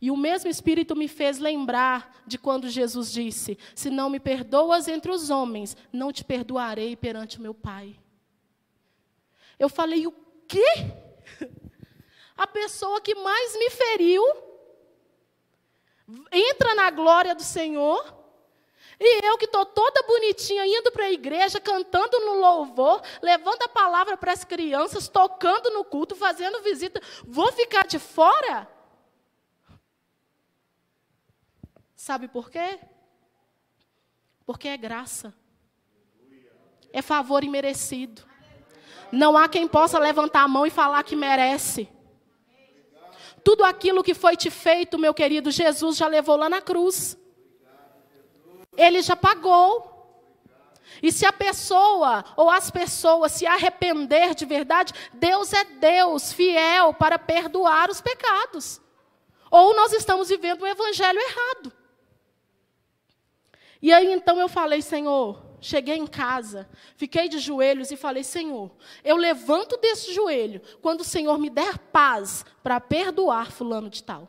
E 0.00 0.10
o 0.10 0.16
mesmo 0.16 0.48
Espírito 0.48 0.96
me 0.96 1.06
fez 1.06 1.38
lembrar 1.38 2.22
de 2.26 2.38
quando 2.38 2.70
Jesus 2.70 3.12
disse: 3.12 3.58
Se 3.74 3.90
não 3.90 4.08
me 4.08 4.18
perdoas 4.18 4.88
entre 4.88 5.10
os 5.10 5.28
homens, 5.28 5.76
não 5.92 6.10
te 6.10 6.24
perdoarei 6.24 6.96
perante 6.96 7.38
o 7.38 7.42
meu 7.42 7.52
Pai. 7.52 7.98
Eu 9.58 9.68
falei: 9.68 10.06
O 10.06 10.12
quê? 10.48 10.64
A 12.34 12.46
pessoa 12.46 13.02
que 13.02 13.14
mais 13.14 13.54
me 13.58 13.68
feriu 13.68 14.22
entra 16.32 16.74
na 16.74 16.90
glória 16.90 17.34
do 17.34 17.42
Senhor. 17.42 18.20
E 18.98 19.24
eu 19.24 19.38
que 19.38 19.46
estou 19.46 19.64
toda 19.64 20.02
bonitinha, 20.02 20.66
indo 20.66 20.92
para 20.92 21.04
a 21.04 21.10
igreja, 21.10 21.58
cantando 21.58 22.20
no 22.20 22.34
louvor, 22.34 23.02
levando 23.22 23.62
a 23.62 23.68
palavra 23.68 24.14
para 24.16 24.32
as 24.32 24.44
crianças, 24.44 25.08
tocando 25.08 25.70
no 25.70 25.82
culto, 25.84 26.14
fazendo 26.14 26.60
visita, 26.60 27.00
vou 27.24 27.50
ficar 27.52 27.86
de 27.86 27.98
fora? 27.98 28.68
Sabe 31.96 32.28
por 32.28 32.50
quê? 32.50 32.78
Porque 34.44 34.68
é 34.68 34.76
graça. 34.76 35.34
É 36.92 37.00
favor 37.00 37.42
imerecido. 37.42 38.22
Não 39.10 39.36
há 39.36 39.48
quem 39.48 39.66
possa 39.66 39.98
levantar 39.98 40.42
a 40.42 40.48
mão 40.48 40.66
e 40.66 40.70
falar 40.70 41.02
que 41.04 41.16
merece. 41.16 41.88
Tudo 43.42 43.64
aquilo 43.64 44.02
que 44.02 44.14
foi 44.14 44.36
te 44.36 44.50
feito, 44.50 44.98
meu 44.98 45.14
querido, 45.14 45.50
Jesus 45.50 45.96
já 45.96 46.06
levou 46.06 46.36
lá 46.36 46.48
na 46.48 46.60
cruz. 46.60 47.16
Ele 48.76 49.02
já 49.02 49.16
pagou. 49.16 49.88
E 51.02 51.10
se 51.10 51.24
a 51.24 51.32
pessoa 51.32 52.24
ou 52.36 52.50
as 52.50 52.70
pessoas 52.70 53.32
se 53.32 53.46
arrepender 53.46 54.34
de 54.34 54.44
verdade, 54.44 54.92
Deus 55.12 55.52
é 55.52 55.64
Deus 55.64 56.32
fiel 56.32 56.92
para 56.92 57.18
perdoar 57.18 57.90
os 57.90 58.00
pecados. 58.00 58.80
Ou 59.50 59.74
nós 59.74 59.92
estamos 59.92 60.28
vivendo 60.28 60.62
o 60.62 60.66
evangelho 60.66 61.18
errado. 61.18 61.72
E 63.82 63.92
aí 63.92 64.12
então 64.12 64.38
eu 64.38 64.48
falei, 64.48 64.82
Senhor, 64.82 65.49
cheguei 65.60 65.96
em 65.96 66.06
casa, 66.06 66.68
fiquei 66.96 67.28
de 67.28 67.38
joelhos 67.38 67.90
e 67.90 67.96
falei: 67.96 68.24
Senhor, 68.24 68.70
eu 69.04 69.16
levanto 69.16 69.76
desse 69.76 70.12
joelho 70.12 70.60
quando 70.80 71.00
o 71.00 71.04
Senhor 71.04 71.38
me 71.38 71.50
der 71.50 71.78
paz 71.78 72.44
para 72.62 72.80
perdoar 72.80 73.52
Fulano 73.52 73.90
de 73.90 74.02
Tal. 74.02 74.28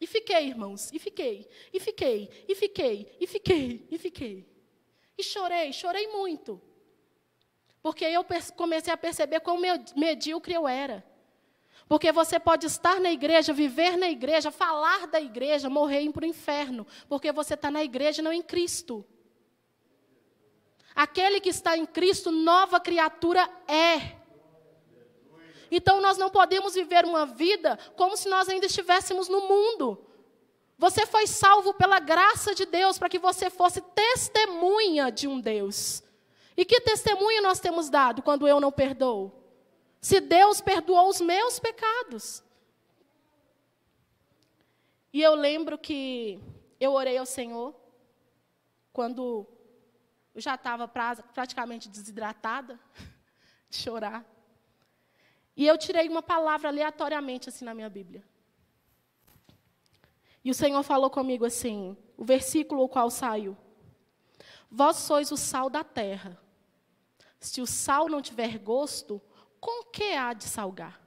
E 0.00 0.06
fiquei, 0.06 0.46
irmãos, 0.46 0.90
e 0.92 0.98
fiquei, 0.98 1.48
e 1.72 1.80
fiquei, 1.80 2.44
e 2.48 2.54
fiquei, 2.54 3.16
e 3.20 3.26
fiquei, 3.26 3.86
e 3.90 3.98
fiquei. 3.98 4.48
E 5.16 5.22
chorei, 5.24 5.72
chorei 5.72 6.06
muito. 6.06 6.62
Porque 7.82 8.04
eu 8.04 8.24
comecei 8.54 8.92
a 8.92 8.96
perceber 8.96 9.40
quão 9.40 9.58
medíocre 9.96 10.54
eu 10.54 10.68
era. 10.68 11.04
Porque 11.88 12.12
você 12.12 12.38
pode 12.38 12.66
estar 12.66 13.00
na 13.00 13.10
igreja, 13.10 13.52
viver 13.52 13.96
na 13.96 14.10
igreja, 14.10 14.50
falar 14.50 15.06
da 15.06 15.20
igreja, 15.20 15.70
morrer 15.70 16.08
para 16.12 16.24
o 16.24 16.28
inferno. 16.28 16.86
Porque 17.08 17.32
você 17.32 17.54
está 17.54 17.70
na 17.70 17.82
igreja 17.82 18.20
e 18.20 18.24
não 18.24 18.32
em 18.32 18.42
Cristo. 18.42 19.04
Aquele 20.98 21.40
que 21.40 21.50
está 21.50 21.76
em 21.76 21.86
Cristo, 21.86 22.32
nova 22.32 22.80
criatura 22.80 23.48
é. 23.68 24.16
Então 25.70 26.00
nós 26.00 26.18
não 26.18 26.28
podemos 26.28 26.74
viver 26.74 27.04
uma 27.04 27.24
vida 27.24 27.78
como 27.94 28.16
se 28.16 28.28
nós 28.28 28.48
ainda 28.48 28.66
estivéssemos 28.66 29.28
no 29.28 29.42
mundo. 29.42 30.04
Você 30.76 31.06
foi 31.06 31.28
salvo 31.28 31.72
pela 31.72 32.00
graça 32.00 32.52
de 32.52 32.66
Deus 32.66 32.98
para 32.98 33.08
que 33.08 33.20
você 33.20 33.48
fosse 33.48 33.80
testemunha 33.80 35.12
de 35.12 35.28
um 35.28 35.38
Deus. 35.40 36.02
E 36.56 36.64
que 36.64 36.80
testemunho 36.80 37.44
nós 37.44 37.60
temos 37.60 37.88
dado 37.88 38.20
quando 38.20 38.48
eu 38.48 38.58
não 38.58 38.72
perdoo? 38.72 39.32
Se 40.00 40.18
Deus 40.18 40.60
perdoou 40.60 41.08
os 41.08 41.20
meus 41.20 41.60
pecados. 41.60 42.42
E 45.12 45.22
eu 45.22 45.36
lembro 45.36 45.78
que 45.78 46.40
eu 46.80 46.94
orei 46.94 47.18
ao 47.18 47.26
Senhor 47.26 47.72
quando 48.92 49.46
eu 50.38 50.40
já 50.40 50.54
estava 50.54 50.86
praticamente 50.86 51.88
desidratada 51.88 52.78
de 53.68 53.76
chorar. 53.76 54.24
E 55.56 55.66
eu 55.66 55.76
tirei 55.76 56.08
uma 56.08 56.22
palavra 56.22 56.68
aleatoriamente 56.68 57.48
assim 57.48 57.64
na 57.64 57.74
minha 57.74 57.90
Bíblia. 57.90 58.22
E 60.44 60.48
o 60.52 60.54
Senhor 60.54 60.80
falou 60.84 61.10
comigo 61.10 61.44
assim, 61.44 61.96
o 62.16 62.24
versículo 62.24 62.84
o 62.84 62.88
qual 62.88 63.10
saiu: 63.10 63.58
Vós 64.70 64.98
sois 64.98 65.32
o 65.32 65.36
sal 65.36 65.68
da 65.68 65.82
terra. 65.82 66.40
Se 67.40 67.60
o 67.60 67.66
sal 67.66 68.08
não 68.08 68.22
tiver 68.22 68.58
gosto, 68.58 69.20
com 69.58 69.86
que 69.86 70.12
há 70.12 70.32
de 70.32 70.44
salgar? 70.44 71.02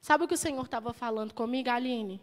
Sabe 0.00 0.22
o 0.22 0.28
que 0.28 0.34
o 0.34 0.38
Senhor 0.38 0.64
estava 0.64 0.92
falando 0.92 1.34
comigo, 1.34 1.68
Aline? 1.68 2.22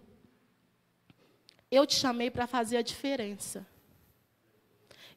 Eu 1.69 1.85
te 1.85 1.95
chamei 1.95 2.31
para 2.31 2.47
fazer 2.47 2.77
a 2.77 2.81
diferença. 2.81 3.67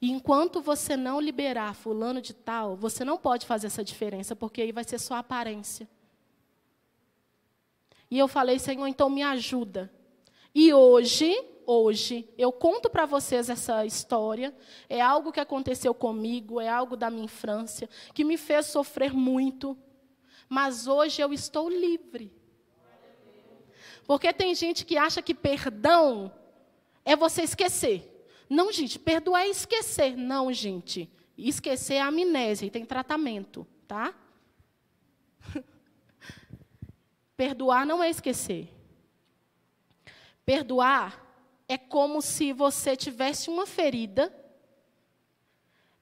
E 0.00 0.10
enquanto 0.10 0.62
você 0.62 0.96
não 0.96 1.20
liberar 1.20 1.74
fulano 1.74 2.22
de 2.22 2.32
tal, 2.32 2.74
você 2.74 3.04
não 3.04 3.18
pode 3.18 3.44
fazer 3.44 3.66
essa 3.66 3.84
diferença, 3.84 4.34
porque 4.34 4.62
aí 4.62 4.72
vai 4.72 4.82
ser 4.82 4.98
só 4.98 5.14
aparência. 5.14 5.86
E 8.10 8.18
eu 8.18 8.26
falei, 8.26 8.58
Senhor, 8.58 8.86
então 8.86 9.10
me 9.10 9.22
ajuda. 9.22 9.92
E 10.54 10.72
hoje, 10.72 11.32
hoje, 11.66 12.28
eu 12.36 12.50
conto 12.50 12.88
para 12.88 13.04
vocês 13.04 13.50
essa 13.50 13.84
história. 13.84 14.54
É 14.88 15.00
algo 15.00 15.30
que 15.30 15.38
aconteceu 15.38 15.94
comigo, 15.94 16.60
é 16.60 16.68
algo 16.68 16.96
da 16.96 17.10
minha 17.10 17.26
infância, 17.26 17.88
que 18.14 18.24
me 18.24 18.36
fez 18.36 18.66
sofrer 18.66 19.12
muito. 19.12 19.78
Mas 20.48 20.88
hoje 20.88 21.22
eu 21.22 21.32
estou 21.32 21.68
livre. 21.68 22.32
Porque 24.06 24.32
tem 24.32 24.54
gente 24.54 24.84
que 24.84 24.96
acha 24.96 25.22
que 25.22 25.34
perdão 25.34 26.32
é 27.04 27.14
você 27.14 27.42
esquecer. 27.42 28.19
Não, 28.50 28.72
gente, 28.72 28.98
perdoar 28.98 29.42
é 29.42 29.48
esquecer. 29.48 30.16
Não, 30.16 30.52
gente. 30.52 31.08
Esquecer 31.38 31.94
é 31.94 32.00
amnésia 32.00 32.66
e 32.66 32.70
tem 32.70 32.84
tratamento, 32.84 33.64
tá? 33.86 34.12
Perdoar 37.36 37.86
não 37.86 38.02
é 38.02 38.10
esquecer. 38.10 38.68
Perdoar 40.44 41.24
é 41.68 41.78
como 41.78 42.20
se 42.20 42.52
você 42.52 42.96
tivesse 42.96 43.48
uma 43.48 43.66
ferida, 43.66 44.34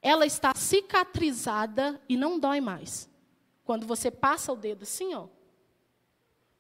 ela 0.01 0.25
está 0.25 0.55
cicatrizada 0.55 2.01
e 2.09 2.17
não 2.17 2.39
dói 2.39 2.63
mais. 2.63 3.11
Quando 3.63 3.87
você 3.87 4.11
passa 4.11 4.51
o 4.55 4.57
dedo 4.57 4.85
assim, 4.85 5.15
ó, 5.15 5.29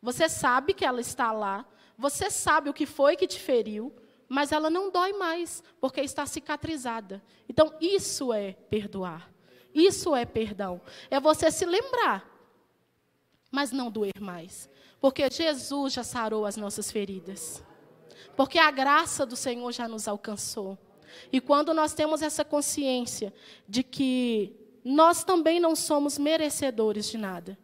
você 0.02 0.28
sabe 0.28 0.74
que 0.74 0.84
ela 0.84 1.00
está 1.00 1.32
lá, 1.32 1.66
você 1.96 2.30
sabe 2.30 2.68
o 2.68 2.74
que 2.74 2.84
foi 2.84 3.16
que 3.16 3.26
te 3.26 3.40
feriu, 3.40 3.96
mas 4.28 4.52
ela 4.52 4.68
não 4.68 4.90
dói 4.90 5.12
mais, 5.12 5.62
porque 5.80 6.00
está 6.00 6.26
cicatrizada. 6.26 7.22
Então, 7.48 7.74
isso 7.80 8.32
é 8.32 8.52
perdoar. 8.52 9.32
Isso 9.74 10.14
é 10.14 10.24
perdão. 10.24 10.80
É 11.10 11.18
você 11.18 11.50
se 11.50 11.64
lembrar, 11.64 12.28
mas 13.50 13.72
não 13.72 13.90
doer 13.90 14.20
mais. 14.20 14.68
Porque 15.00 15.28
Jesus 15.30 15.92
já 15.92 16.02
sarou 16.02 16.44
as 16.44 16.56
nossas 16.56 16.90
feridas. 16.90 17.62
Porque 18.36 18.58
a 18.58 18.70
graça 18.70 19.24
do 19.24 19.36
Senhor 19.36 19.72
já 19.72 19.88
nos 19.88 20.06
alcançou. 20.06 20.76
E 21.32 21.40
quando 21.40 21.72
nós 21.72 21.94
temos 21.94 22.22
essa 22.22 22.44
consciência 22.44 23.32
de 23.68 23.82
que 23.82 24.54
nós 24.84 25.24
também 25.24 25.58
não 25.60 25.74
somos 25.74 26.18
merecedores 26.18 27.10
de 27.10 27.18
nada, 27.18 27.58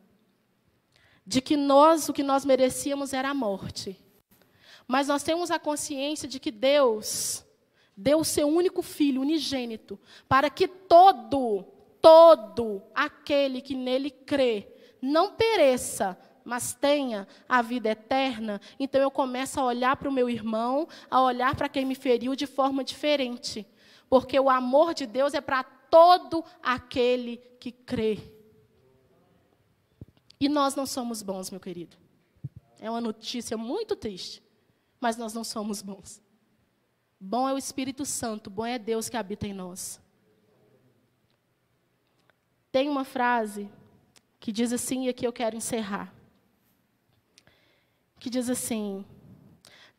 de 1.27 1.41
que 1.41 1.57
nós, 1.57 2.09
o 2.09 2.13
que 2.13 2.23
nós 2.23 2.45
merecíamos 2.45 3.13
era 3.13 3.31
a 3.31 3.35
morte, 3.35 3.99
mas 4.87 5.09
nós 5.09 5.23
temos 5.23 5.51
a 5.51 5.59
consciência 5.59 6.29
de 6.29 6.39
que 6.39 6.51
Deus 6.51 7.45
deu 7.97 8.19
o 8.19 8.25
seu 8.25 8.49
único 8.49 8.83
filho, 8.83 9.21
unigênito, 9.21 9.99
para 10.29 10.51
que 10.51 10.67
todo, 10.67 11.65
todo 12.01 12.83
aquele 12.95 13.61
que 13.61 13.75
nele 13.75 14.11
crê 14.11 14.69
não 15.01 15.33
pereça, 15.33 16.19
mas 16.45 16.75
tenha 16.75 17.27
a 17.49 17.63
vida 17.63 17.91
eterna, 17.91 18.61
então 18.79 19.01
eu 19.01 19.11
começo 19.11 19.59
a 19.59 19.65
olhar 19.65 19.97
para 19.97 20.09
o 20.09 20.13
meu 20.13 20.29
irmão, 20.29 20.87
a 21.11 21.23
olhar 21.23 21.55
para 21.55 21.69
quem 21.69 21.85
me 21.85 21.95
feriu 21.95 22.37
de 22.37 22.47
forma 22.47 22.85
diferente. 22.85 23.67
Porque 24.09 24.39
o 24.39 24.51
amor 24.51 24.93
de 24.93 25.07
Deus 25.07 25.33
é 25.33 25.41
para 25.41 25.65
todo 25.65 26.45
aquele 26.63 27.39
que 27.59 27.73
crê. 27.73 28.19
E 30.39 30.49
nós 30.49 30.75
não 30.75 30.85
somos 30.85 31.23
bons, 31.23 31.51
meu 31.51 31.61
querido. 31.61 31.97
É 32.79 32.91
uma 32.91 33.01
notícia 33.01 33.57
muito 33.57 33.97
triste, 33.97 34.43
mas 35.05 35.19
nós 35.19 35.35
não 35.35 35.45
somos 35.45 35.83
bons. 35.83 36.19
Bom 37.21 37.47
é 37.47 37.53
o 37.53 37.59
Espírito 37.59 38.07
Santo, 38.07 38.49
bom 38.49 38.65
é 38.65 38.79
Deus 38.79 39.07
que 39.07 39.19
habita 39.19 39.47
em 39.47 39.53
nós. 39.53 40.01
Tem 42.73 42.89
uma 42.89 43.05
frase 43.05 43.71
que 44.41 44.51
diz 44.51 44.73
assim, 44.73 45.05
e 45.05 45.09
aqui 45.11 45.27
eu 45.27 45.33
quero 45.33 45.57
encerrar. 45.57 46.11
Que 48.19 48.31
diz 48.31 48.49
assim: 48.49 49.05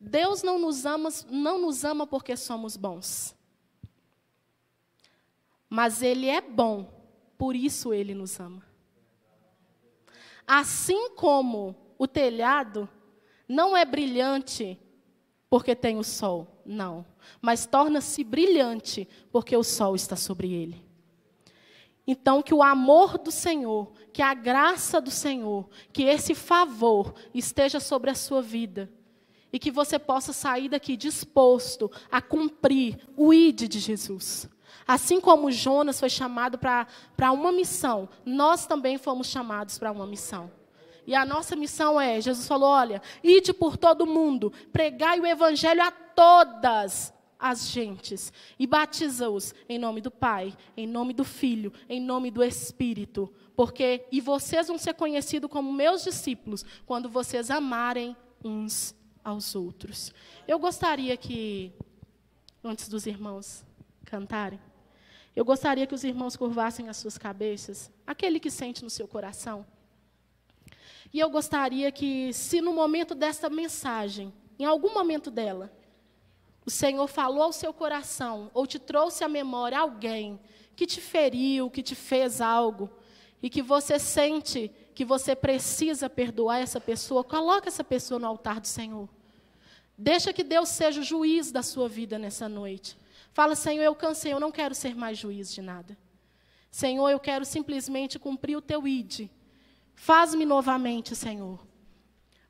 Deus 0.00 0.42
não 0.42 0.58
nos 0.58 0.84
ama, 0.84 1.08
não 1.30 1.56
nos 1.60 1.84
ama 1.84 2.04
porque 2.04 2.36
somos 2.36 2.76
bons. 2.76 3.32
Mas 5.70 6.02
ele 6.02 6.26
é 6.26 6.40
bom, 6.40 6.92
por 7.38 7.54
isso 7.54 7.94
ele 7.94 8.12
nos 8.12 8.40
ama. 8.40 8.66
Assim 10.44 11.10
como 11.10 11.76
o 11.96 12.08
telhado 12.08 12.88
não 13.48 13.76
é 13.76 13.84
brilhante 13.84 14.80
porque 15.56 15.74
tem 15.74 15.96
o 15.96 16.04
sol, 16.04 16.46
não, 16.66 17.02
mas 17.40 17.64
torna-se 17.64 18.22
brilhante 18.22 19.08
porque 19.32 19.56
o 19.56 19.64
sol 19.64 19.96
está 19.96 20.14
sobre 20.14 20.52
ele. 20.52 20.84
Então, 22.06 22.42
que 22.42 22.52
o 22.52 22.62
amor 22.62 23.16
do 23.16 23.30
Senhor, 23.30 23.90
que 24.12 24.20
a 24.20 24.34
graça 24.34 25.00
do 25.00 25.10
Senhor, 25.10 25.66
que 25.94 26.02
esse 26.02 26.34
favor 26.34 27.14
esteja 27.32 27.80
sobre 27.80 28.10
a 28.10 28.14
sua 28.14 28.42
vida. 28.42 28.92
E 29.50 29.58
que 29.58 29.70
você 29.70 29.98
possa 29.98 30.30
sair 30.30 30.68
daqui 30.68 30.94
disposto 30.94 31.90
a 32.12 32.20
cumprir 32.20 32.98
o 33.16 33.32
ID 33.32 33.62
de 33.66 33.78
Jesus. 33.78 34.50
Assim 34.86 35.18
como 35.18 35.50
Jonas 35.50 35.98
foi 35.98 36.10
chamado 36.10 36.58
para 36.58 37.32
uma 37.32 37.50
missão, 37.50 38.10
nós 38.26 38.66
também 38.66 38.98
fomos 38.98 39.28
chamados 39.28 39.78
para 39.78 39.90
uma 39.90 40.06
missão. 40.06 40.50
E 41.06 41.14
a 41.14 41.24
nossa 41.24 41.54
missão 41.54 42.00
é: 42.00 42.20
Jesus 42.20 42.48
falou, 42.48 42.68
olha, 42.68 43.00
ide 43.22 43.52
por 43.52 43.76
todo 43.76 44.06
mundo, 44.06 44.52
pregai 44.72 45.20
o 45.20 45.26
evangelho 45.26 45.82
a 45.82 45.90
todas 45.90 47.14
as 47.38 47.68
gentes 47.68 48.32
e 48.58 48.66
batiza-os 48.66 49.54
em 49.68 49.78
nome 49.78 50.00
do 50.00 50.10
Pai, 50.10 50.56
em 50.76 50.86
nome 50.86 51.12
do 51.12 51.24
Filho, 51.24 51.72
em 51.88 52.00
nome 52.00 52.30
do 52.30 52.42
Espírito, 52.42 53.32
porque 53.54 54.06
e 54.10 54.20
vocês 54.20 54.68
vão 54.68 54.78
ser 54.78 54.94
conhecidos 54.94 55.50
como 55.50 55.72
meus 55.72 56.02
discípulos 56.02 56.64
quando 56.84 57.08
vocês 57.08 57.50
amarem 57.50 58.16
uns 58.42 58.94
aos 59.22 59.54
outros. 59.54 60.12
Eu 60.48 60.58
gostaria 60.58 61.16
que 61.16 61.72
antes 62.64 62.88
dos 62.88 63.06
irmãos 63.06 63.64
cantarem, 64.04 64.60
eu 65.34 65.44
gostaria 65.44 65.86
que 65.86 65.94
os 65.94 66.04
irmãos 66.04 66.34
curvassem 66.36 66.88
as 66.88 66.96
suas 66.96 67.18
cabeças, 67.18 67.90
aquele 68.06 68.40
que 68.40 68.50
sente 68.50 68.82
no 68.82 68.88
seu 68.88 69.06
coração. 69.06 69.66
E 71.12 71.20
eu 71.20 71.30
gostaria 71.30 71.90
que, 71.90 72.32
se 72.32 72.60
no 72.60 72.72
momento 72.72 73.14
desta 73.14 73.48
mensagem, 73.48 74.32
em 74.58 74.64
algum 74.64 74.92
momento 74.92 75.30
dela, 75.30 75.72
o 76.64 76.70
Senhor 76.70 77.06
falou 77.06 77.42
ao 77.42 77.52
seu 77.52 77.72
coração, 77.72 78.50
ou 78.52 78.66
te 78.66 78.78
trouxe 78.78 79.22
à 79.22 79.28
memória 79.28 79.78
alguém 79.78 80.40
que 80.74 80.86
te 80.86 81.00
feriu, 81.00 81.70
que 81.70 81.82
te 81.82 81.94
fez 81.94 82.40
algo, 82.40 82.90
e 83.42 83.48
que 83.48 83.62
você 83.62 83.98
sente 83.98 84.70
que 84.94 85.04
você 85.04 85.36
precisa 85.36 86.08
perdoar 86.08 86.58
essa 86.58 86.80
pessoa, 86.80 87.22
coloque 87.22 87.68
essa 87.68 87.84
pessoa 87.84 88.18
no 88.18 88.26
altar 88.26 88.60
do 88.60 88.66
Senhor. 88.66 89.08
Deixa 89.96 90.32
que 90.32 90.42
Deus 90.42 90.70
seja 90.70 91.00
o 91.00 91.04
juiz 91.04 91.52
da 91.52 91.62
sua 91.62 91.88
vida 91.88 92.18
nessa 92.18 92.48
noite. 92.48 92.98
Fala, 93.32 93.54
Senhor, 93.54 93.82
eu 93.82 93.94
cansei, 93.94 94.32
eu 94.32 94.40
não 94.40 94.50
quero 94.50 94.74
ser 94.74 94.94
mais 94.96 95.18
juiz 95.18 95.52
de 95.52 95.60
nada. 95.60 95.96
Senhor, 96.70 97.08
eu 97.10 97.20
quero 97.20 97.44
simplesmente 97.44 98.18
cumprir 98.18 98.56
o 98.56 98.62
teu 98.62 98.88
ide. 98.88 99.30
Faz-me 99.96 100.44
novamente, 100.44 101.16
Senhor. 101.16 101.58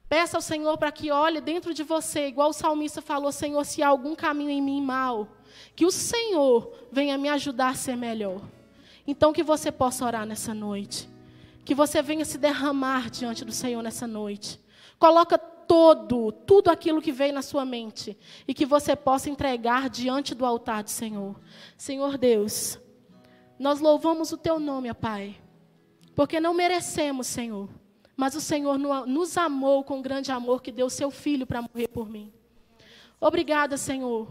Peça 0.08 0.36
ao 0.36 0.42
Senhor 0.42 0.76
para 0.76 0.92
que 0.92 1.10
olhe 1.10 1.40
dentro 1.40 1.72
de 1.72 1.82
você, 1.82 2.26
igual 2.26 2.50
o 2.50 2.52
salmista 2.52 3.00
falou: 3.00 3.32
Senhor, 3.32 3.64
se 3.64 3.82
há 3.82 3.88
algum 3.88 4.14
caminho 4.14 4.50
em 4.50 4.60
mim 4.60 4.82
mal, 4.82 5.28
que 5.74 5.86
o 5.86 5.90
Senhor 5.90 6.72
venha 6.92 7.16
me 7.16 7.28
ajudar 7.28 7.70
a 7.70 7.74
ser 7.74 7.96
melhor. 7.96 8.42
Então, 9.06 9.32
que 9.32 9.42
você 9.42 9.72
possa 9.72 10.04
orar 10.04 10.26
nessa 10.26 10.52
noite. 10.52 11.08
Que 11.64 11.74
você 11.74 12.02
venha 12.02 12.24
se 12.24 12.36
derramar 12.38 13.08
diante 13.10 13.44
do 13.44 13.52
Senhor 13.52 13.82
nessa 13.82 14.06
noite. 14.06 14.60
Coloca 14.98 15.38
todo, 15.38 16.32
tudo 16.32 16.70
aquilo 16.70 17.02
que 17.02 17.12
vem 17.12 17.32
na 17.32 17.42
sua 17.42 17.64
mente. 17.64 18.16
E 18.46 18.52
que 18.52 18.66
você 18.66 18.94
possa 18.96 19.30
entregar 19.30 19.88
diante 19.88 20.34
do 20.34 20.44
altar 20.44 20.82
do 20.82 20.90
Senhor. 20.90 21.40
Senhor 21.76 22.18
Deus, 22.18 22.78
nós 23.58 23.80
louvamos 23.80 24.32
o 24.32 24.36
Teu 24.36 24.58
nome, 24.58 24.90
ó 24.90 24.94
Pai. 24.94 25.36
Porque 26.16 26.40
não 26.40 26.54
merecemos, 26.54 27.26
Senhor. 27.26 27.68
Mas 28.16 28.34
o 28.34 28.40
Senhor 28.40 28.78
nos 28.78 29.36
amou 29.36 29.84
com 29.84 30.00
grande 30.00 30.32
amor 30.32 30.62
que 30.62 30.72
deu 30.72 30.88
seu 30.88 31.10
filho 31.10 31.46
para 31.46 31.60
morrer 31.60 31.88
por 31.88 32.08
mim. 32.08 32.32
Obrigada, 33.20 33.76
Senhor. 33.76 34.26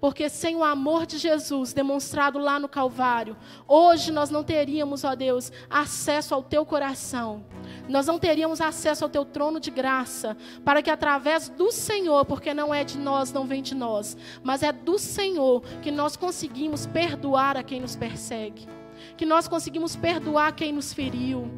Porque 0.00 0.28
sem 0.28 0.54
o 0.54 0.62
amor 0.62 1.06
de 1.06 1.18
Jesus 1.18 1.72
demonstrado 1.72 2.38
lá 2.38 2.60
no 2.60 2.68
Calvário, 2.68 3.36
hoje 3.66 4.12
nós 4.12 4.30
não 4.30 4.44
teríamos, 4.44 5.02
ó 5.02 5.14
Deus, 5.16 5.50
acesso 5.68 6.34
ao 6.34 6.42
teu 6.42 6.64
coração. 6.64 7.44
Nós 7.88 8.06
não 8.06 8.18
teríamos 8.18 8.60
acesso 8.60 9.02
ao 9.02 9.10
teu 9.10 9.24
trono 9.24 9.58
de 9.58 9.70
graça, 9.70 10.36
para 10.64 10.82
que 10.82 10.90
através 10.90 11.48
do 11.48 11.72
Senhor, 11.72 12.24
porque 12.26 12.54
não 12.54 12.72
é 12.72 12.84
de 12.84 12.98
nós, 12.98 13.32
não 13.32 13.46
vem 13.46 13.62
de 13.62 13.74
nós, 13.74 14.16
mas 14.42 14.62
é 14.62 14.70
do 14.70 14.98
Senhor 14.98 15.62
que 15.82 15.90
nós 15.90 16.16
conseguimos 16.16 16.86
perdoar 16.86 17.56
a 17.56 17.62
quem 17.62 17.80
nos 17.80 17.96
persegue 17.96 18.68
que 19.16 19.26
nós 19.26 19.48
conseguimos 19.48 19.96
perdoar 19.96 20.52
quem 20.52 20.72
nos 20.72 20.92
feriu. 20.92 21.50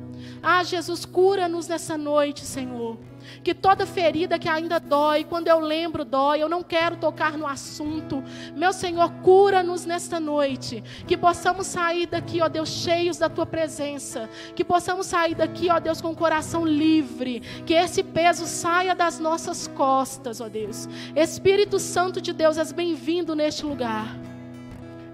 Ah, 0.42 0.62
Jesus, 0.62 1.04
cura-nos 1.04 1.68
nessa 1.68 1.96
noite, 1.96 2.44
Senhor. 2.44 2.98
Que 3.42 3.54
toda 3.54 3.86
ferida 3.86 4.38
que 4.38 4.48
ainda 4.48 4.78
dói, 4.78 5.24
quando 5.24 5.48
eu 5.48 5.59
lembro, 5.59 6.04
dói, 6.04 6.40
eu 6.40 6.48
não 6.48 6.62
quero 6.62 6.96
tocar 6.96 7.36
no 7.36 7.46
assunto. 7.46 8.22
Meu 8.54 8.72
Senhor, 8.72 9.11
cura-nos 9.22 9.84
nesta 9.84 10.20
noite. 10.20 10.82
Que 11.07 11.16
possamos 11.16 11.66
sair 11.66 12.07
daqui, 12.07 12.40
ó 12.40 12.48
Deus, 12.48 12.68
cheios 12.68 13.18
da 13.18 13.28
tua 13.28 13.46
presença. 13.46 14.28
Que 14.54 14.64
possamos 14.64 15.07
sair 15.07 15.34
daqui, 15.34 15.68
ó 15.70 15.80
Deus, 15.80 16.00
com 16.00 16.11
o 16.11 16.16
coração 16.16 16.64
livre. 16.64 17.40
Que 17.64 17.74
esse 17.74 18.02
peso 18.02 18.46
saia 18.46 18.94
das 18.94 19.18
nossas 19.18 19.66
costas, 19.66 20.40
ó 20.40 20.48
Deus. 20.48 20.88
Espírito 21.14 21.78
Santo 21.78 22.20
de 22.20 22.32
Deus, 22.32 22.59
és 22.59 22.72
bem-vindo 22.72 23.34
neste 23.34 23.64
lugar. 23.64 24.36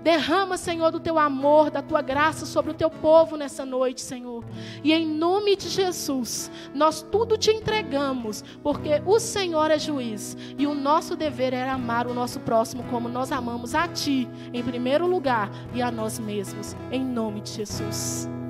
Derrama, 0.03 0.57
Senhor, 0.57 0.91
do 0.91 0.99
teu 0.99 1.19
amor, 1.19 1.71
da 1.71 1.81
tua 1.81 2.03
graça 2.03 2.45
sobre 2.45 2.73
o 2.73 2.75
teu 2.75 2.91
povo 2.91 3.37
nessa 3.37 3.65
noite, 3.65 4.01
Senhor. 4.01 4.45
E 4.83 4.93
em 4.93 5.07
nome 5.07 5.57
de 5.57 5.69
Jesus, 5.69 6.51
nós 6.75 7.03
tudo 7.03 7.39
te 7.39 7.51
entregamos, 7.51 8.43
porque 8.63 9.01
o 9.07 9.19
Senhor 9.21 9.71
é 9.71 9.79
juiz 9.79 10.37
e 10.59 10.67
o 10.67 10.75
nosso 10.75 11.15
dever 11.15 11.53
é 11.53 11.69
amar 11.69 12.07
o 12.07 12.15
nosso 12.15 12.41
próximo 12.41 12.85
como 12.91 13.09
nós 13.09 13.31
amamos 13.31 13.75
a 13.75 13.87
ti, 13.87 14.29
em 14.53 14.63
primeiro 14.63 15.07
lugar, 15.07 15.51
e 15.73 15.81
a 15.81 15.91
nós 15.91 16.19
mesmos. 16.19 16.77
Em 16.91 17.05
nome 17.05 17.41
de 17.41 17.53
Jesus. 17.53 18.41